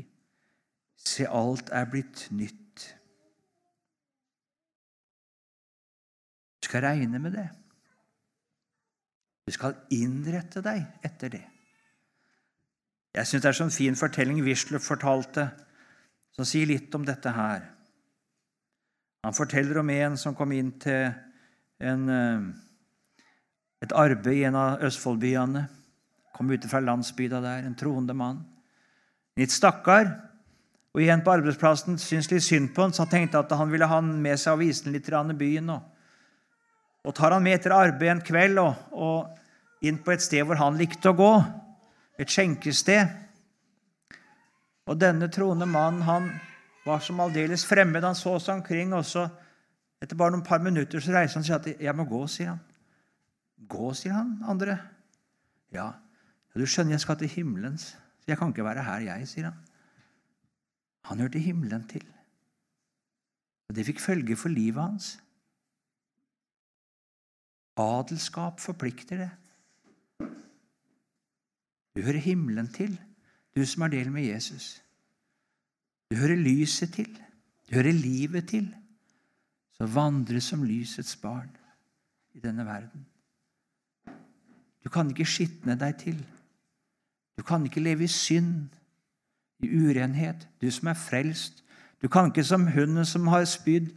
Se, 0.98 1.28
alt 1.30 1.70
er 1.74 1.90
blitt 1.90 2.28
nytt. 2.34 2.88
Du 6.62 6.70
skal 6.70 6.86
regne 6.86 7.20
med 7.22 7.38
det. 7.38 7.48
Du 9.46 9.54
skal 9.54 9.78
innrette 9.94 10.62
deg 10.66 11.06
etter 11.06 11.34
det. 11.34 11.46
Jeg 13.12 13.28
syns 13.28 13.44
det 13.44 13.50
er 13.50 13.58
sånn 13.58 13.74
fin 13.74 13.98
fortelling 14.00 14.40
Wisløff 14.46 14.86
fortalte, 14.88 15.50
som 16.32 16.48
sier 16.48 16.70
litt 16.70 16.94
om 16.96 17.04
dette 17.06 17.34
her. 17.36 17.66
Han 19.22 19.34
forteller 19.38 19.78
om 19.78 19.90
en 19.94 20.18
som 20.18 20.36
kom 20.36 20.52
inn 20.56 20.72
til 20.82 21.12
en, 21.82 22.10
eh, 22.10 22.42
et 23.86 23.94
arbeid 23.94 24.34
i 24.34 24.44
en 24.50 24.58
av 24.58 24.82
Østfoldbyene. 24.82 25.68
Kom 26.34 26.50
ute 26.50 26.70
fra 26.70 26.82
landsbygda 26.82 27.42
der, 27.42 27.66
en 27.66 27.76
troende 27.76 28.14
mann. 28.14 28.46
Litt 29.38 29.52
stakkar. 29.52 30.10
Og 30.92 31.02
igjen 31.02 31.22
på 31.24 31.32
arbeidsplassen 31.32 31.98
syntes 32.02 32.32
litt 32.32 32.44
synd 32.44 32.74
på 32.76 32.82
han, 32.82 32.92
så 32.92 33.06
han 33.06 33.12
tenkte 33.14 33.40
at 33.40 33.52
han 33.56 33.72
ville 33.72 33.88
ha 33.88 34.02
han 34.02 34.22
med 34.22 34.40
seg 34.40 34.58
og 34.58 34.60
vise 34.60 34.84
ham 34.84 35.30
litt 35.30 35.36
i 35.36 35.40
byen. 35.40 35.70
Og, 35.70 35.82
og 37.06 37.16
tar 37.16 37.32
han 37.32 37.44
med 37.44 37.60
etter 37.60 37.72
arbeid 37.72 38.12
en 38.12 38.26
kveld 38.26 38.60
og, 38.60 38.76
og 38.92 39.86
inn 39.88 40.02
på 40.04 40.12
et 40.12 40.22
sted 40.22 40.44
hvor 40.44 40.60
han 40.60 40.78
likte 40.78 41.14
å 41.14 41.18
gå, 41.18 41.32
et 42.20 42.30
skjenkested. 42.30 43.08
Og 44.90 45.00
denne 45.00 45.30
troende 45.32 45.66
mannen 45.66 46.02
han 46.02 46.32
var 46.86 47.00
som 47.00 47.20
aldeles 47.20 47.66
fremmed. 47.66 48.04
Han 48.04 48.16
så 48.18 48.38
seg 48.40 48.60
omkring, 48.60 48.94
og 48.98 49.06
så, 49.06 49.28
etter 50.02 50.18
bare 50.18 50.34
noen 50.36 50.46
par 50.46 50.62
minutter 50.64 51.04
så 51.04 51.14
reiser 51.14 51.40
han 51.40 51.48
seg 51.48 51.56
at 51.56 51.82
'jeg 51.82 51.96
må 51.96 52.06
gå', 52.06 52.28
sier 52.28 52.50
han. 52.50 52.62
'Gå', 53.68 53.94
sier 53.94 54.14
han 54.14 54.40
andre. 54.48 54.80
Ja, 55.72 55.92
du 56.56 56.66
skjønner, 56.66 56.92
jeg 56.92 57.00
skal 57.00 57.18
til 57.18 57.28
himmelen, 57.28 57.80
jeg 58.28 58.38
kan 58.38 58.50
ikke 58.50 58.64
være 58.64 58.84
her, 58.84 59.00
jeg, 59.00 59.28
sier 59.28 59.44
han. 59.44 59.60
Han 61.04 61.20
hørte 61.20 61.40
himmelen 61.40 61.88
til. 61.88 62.06
Og 63.70 63.76
det 63.76 63.86
fikk 63.86 64.00
følge 64.00 64.36
for 64.36 64.50
livet 64.50 64.84
hans. 64.84 65.20
Adelskap 67.78 68.60
forplikter 68.60 69.18
det. 69.18 69.32
Du 71.96 72.02
hører 72.02 72.18
himmelen 72.18 72.68
til, 72.68 73.00
du 73.56 73.66
som 73.66 73.82
har 73.82 73.90
del 73.90 74.12
med 74.12 74.24
Jesus. 74.24 74.84
Du 76.12 76.18
hører 76.20 76.36
lyset 76.36 76.92
til, 76.94 77.08
du 77.70 77.76
hører 77.76 77.96
livet 77.96 78.48
til. 78.48 78.68
Så 79.72 79.86
vandre 79.88 80.42
som 80.42 80.64
lysets 80.64 81.16
barn 81.16 81.50
i 82.36 82.40
denne 82.40 82.66
verden. 82.66 83.06
Du 84.84 84.90
kan 84.90 85.08
ikke 85.10 85.26
skitne 85.26 85.78
deg 85.80 85.96
til. 86.02 86.18
Du 87.38 87.44
kan 87.44 87.64
ikke 87.64 87.80
leve 87.80 88.04
i 88.04 88.08
synd, 88.12 88.68
i 89.64 89.70
urenhet, 89.72 90.48
du 90.62 90.68
som 90.72 90.92
er 90.92 91.00
frelst. 91.00 91.64
Du 92.02 92.08
kan 92.08 92.28
ikke 92.28 92.44
som 92.44 92.68
hunden 92.68 93.06
som 93.06 93.28
har 93.28 93.46
spydd 93.46 93.94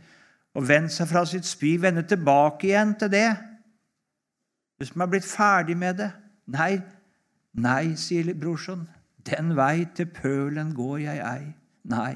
og 0.54 0.68
vendt 0.68 0.92
seg 0.94 1.10
fra 1.10 1.24
sitt 1.26 1.48
spy, 1.48 1.74
vende 1.82 2.06
tilbake 2.06 2.68
igjen 2.68 2.94
til 3.00 3.10
det. 3.10 3.32
Du 4.78 4.86
som 4.86 5.02
er 5.02 5.10
blitt 5.10 5.26
ferdig 5.26 5.76
med 5.76 5.98
det. 5.98 6.12
Nei, 6.46 6.78
nei, 7.58 7.96
sier 7.98 8.34
brorson. 8.38 8.86
Den 9.26 9.56
vei 9.56 9.88
til 9.96 10.06
pølen 10.14 10.74
går 10.78 10.98
jeg 11.08 11.26
ei. 11.26 11.63
Nei, 11.90 12.14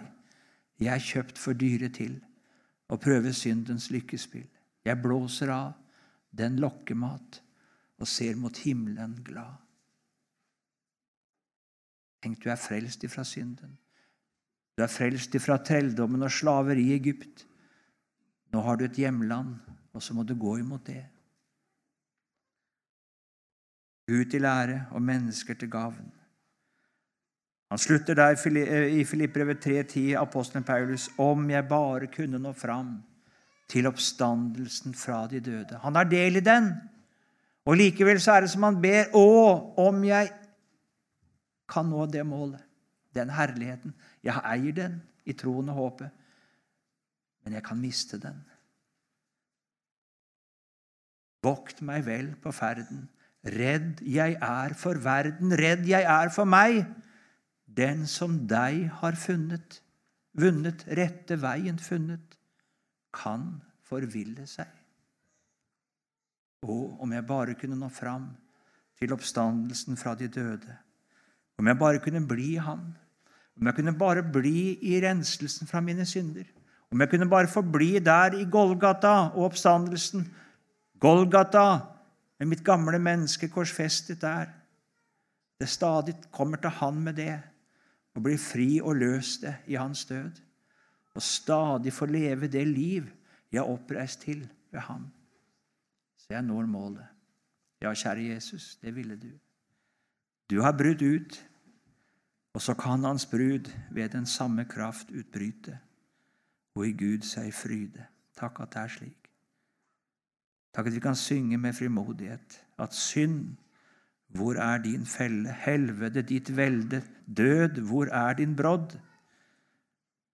jeg 0.80 0.94
er 0.94 1.04
kjøpt 1.04 1.40
for 1.40 1.58
dyre 1.58 1.90
til 1.92 2.16
å 2.88 2.96
prøve 3.00 3.34
syndens 3.36 3.90
lykkespill. 3.92 4.46
Jeg 4.86 5.02
blåser 5.02 5.52
av 5.52 5.74
den 6.32 6.56
lokkemat 6.62 7.40
og 7.98 8.08
ser 8.08 8.38
mot 8.38 8.56
himmelen 8.64 9.18
glad. 9.26 9.58
Tenk, 12.22 12.40
du 12.42 12.50
er 12.50 12.58
frelst 12.58 13.04
ifra 13.06 13.24
synden. 13.26 13.76
Du 14.78 14.82
er 14.82 14.90
frelst 14.90 15.34
ifra 15.34 15.58
trelldommen 15.62 16.22
og 16.22 16.32
slaveri 16.32 16.88
i 16.88 16.96
Egypt. 16.96 17.44
Nå 18.54 18.62
har 18.64 18.78
du 18.78 18.86
et 18.86 18.98
hjemland, 18.98 19.56
og 19.92 20.02
så 20.02 20.14
må 20.14 20.24
du 20.24 20.34
gå 20.38 20.56
imot 20.62 20.86
det. 20.86 21.02
Gud 24.08 24.30
til 24.32 24.46
ære 24.48 24.86
og 24.96 25.02
mennesker 25.04 25.58
til 25.58 25.70
gaven. 25.70 26.08
Han 27.68 27.78
slutter 27.78 28.16
der 28.16 28.36
i 28.88 29.04
Filippbrevet 29.04 29.66
3,10, 29.66 30.14
apostelen 30.16 30.64
Paulus, 30.64 31.10
om 31.18 31.50
jeg 31.50 31.68
bare 31.68 32.06
kunne 32.06 32.40
nå 32.40 32.52
fram 32.56 32.96
til 33.68 33.86
oppstandelsen 33.86 34.94
fra 34.96 35.26
de 35.28 35.40
døde. 35.40 35.78
Han 35.82 35.94
har 35.94 36.08
del 36.08 36.40
i 36.40 36.44
den. 36.44 36.72
Og 37.68 37.76
likevel 37.76 38.20
så 38.20 38.38
er 38.38 38.46
det 38.46 38.50
som 38.54 38.64
han 38.64 38.80
ber, 38.80 39.10
å, 39.12 39.74
om 39.84 40.00
jeg 40.06 40.30
kan 41.68 41.90
nå 41.90 42.06
det 42.08 42.24
målet, 42.24 42.62
den 43.12 43.28
herligheten. 43.36 43.92
Jeg 44.24 44.40
eier 44.48 44.72
den 44.72 45.02
i 45.28 45.36
troen 45.36 45.68
og 45.68 45.82
håpet, 45.82 46.14
men 47.44 47.58
jeg 47.58 47.66
kan 47.66 47.80
miste 47.80 48.16
den. 48.22 48.40
Vokt 51.44 51.84
meg 51.84 52.06
vel 52.08 52.32
på 52.40 52.52
ferden. 52.56 53.04
Redd 53.44 54.00
jeg 54.02 54.38
er 54.42 54.72
for 54.76 54.98
verden, 55.04 55.52
redd 55.60 55.84
jeg 55.86 56.08
er 56.08 56.32
for 56.34 56.48
meg. 56.48 56.80
Den 57.76 58.06
som 58.06 58.40
deg 58.48 58.86
har 59.00 59.18
funnet, 59.20 59.80
vunnet, 60.32 60.84
rette 60.88 61.36
veien 61.40 61.78
funnet, 61.78 62.38
kan 63.14 63.60
forville 63.88 64.46
seg. 64.48 64.68
Og 66.66 67.02
om 67.02 67.12
jeg 67.12 67.26
bare 67.26 67.54
kunne 67.58 67.78
nå 67.78 67.88
fram 67.92 68.30
til 68.98 69.12
oppstandelsen 69.14 69.98
fra 70.00 70.14
de 70.18 70.28
døde. 70.28 70.74
Om 71.58 71.66
jeg 71.66 71.78
bare 71.78 72.02
kunne 72.02 72.24
bli 72.26 72.56
han. 72.62 72.82
Om 73.58 73.66
jeg 73.66 73.78
kunne 73.78 73.98
bare 73.98 74.22
bli 74.22 74.78
i 74.90 74.98
renselsen 75.02 75.70
fra 75.70 75.80
mine 75.80 76.06
synder. 76.06 76.46
Om 76.90 77.00
jeg 77.00 77.10
kunne 77.10 77.28
bare 77.30 77.50
få 77.50 77.62
bli 77.62 77.98
der 77.98 78.34
i 78.38 78.46
Golgata 78.50 79.30
og 79.34 79.50
oppstandelsen. 79.50 80.24
Golgata 80.98 81.66
med 82.38 82.48
mitt 82.48 82.64
gamle 82.64 82.98
menneske 82.98 83.48
korsfestet 83.50 84.22
der. 84.22 84.50
Det 85.58 85.68
stadig 85.68 86.14
kommer 86.30 86.56
til 86.56 86.70
Han 86.70 87.00
med 87.02 87.14
det, 87.18 87.40
og 88.18 88.24
blir 88.26 88.38
fri 88.42 88.80
og 88.82 88.98
løst 88.98 89.46
det 89.46 89.54
i 89.70 89.78
Hans 89.78 90.04
død. 90.10 90.42
Og 91.14 91.22
stadig 91.22 91.92
få 91.94 92.06
leve 92.10 92.50
det 92.50 92.66
liv 92.66 93.06
jeg 93.52 93.62
er 93.62 93.70
oppreist 93.70 94.26
til 94.26 94.42
ved 94.72 94.80
Ham. 94.80 95.06
Så 96.18 96.34
jeg 96.34 96.42
når 96.42 96.66
målet. 96.66 97.06
Ja, 97.80 97.94
kjære 97.94 98.34
Jesus, 98.34 98.76
det 98.82 98.94
ville 98.94 99.16
du. 99.16 99.30
Du 100.50 100.60
har 100.62 100.74
brutt 100.76 101.02
ut 101.02 101.38
og 102.58 102.62
så 102.62 102.74
kan 102.74 103.04
hans 103.04 103.26
brud 103.26 103.70
ved 103.90 104.08
den 104.08 104.26
samme 104.26 104.64
kraft 104.64 105.10
utbryte, 105.10 105.78
og 106.74 106.88
i 106.88 106.92
Gud 106.92 107.22
seg 107.22 107.52
fryde. 107.54 108.02
Takk 108.34 108.58
at 108.64 108.72
det 108.72 108.80
er 108.80 108.90
slik. 108.94 109.28
Takk 110.74 110.88
at 110.90 110.94
vi 110.96 111.02
kan 111.04 111.16
synge 111.16 111.58
med 111.58 111.72
frimodighet 111.78 112.58
at 112.78 112.94
synd, 112.94 113.56
hvor 114.28 114.54
er 114.60 114.78
din 114.82 115.06
felle? 115.06 115.52
Helvete, 115.52 116.22
ditt 116.22 116.56
velde. 116.56 117.02
Død, 117.36 117.80
hvor 117.80 118.06
er 118.12 118.34
din 118.34 118.56
brodd? 118.56 118.98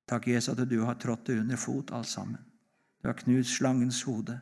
Takk, 0.08 0.28
Jesus, 0.28 0.58
at 0.58 0.70
du 0.70 0.80
har 0.84 0.94
trådt 0.94 1.26
det 1.26 1.40
under 1.40 1.56
fot, 1.56 1.90
alt 1.92 2.06
sammen. 2.06 2.38
Du 3.02 3.08
har 3.08 3.14
knust 3.14 3.56
slangens 3.56 4.02
hode. 4.02 4.40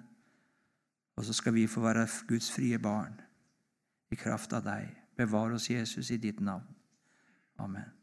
Og 1.17 1.25
så 1.25 1.33
skal 1.33 1.55
vi 1.55 1.67
få 1.67 1.81
være 1.81 2.09
Guds 2.29 2.53
frie 2.53 2.79
barn 2.79 3.21
i 4.11 4.17
kraft 4.17 4.53
av 4.53 4.65
deg. 4.65 4.89
Bevar 5.17 5.53
oss, 5.53 5.71
Jesus, 5.71 6.11
i 6.11 6.17
ditt 6.17 6.41
navn. 6.41 6.65
Amen. 7.59 8.02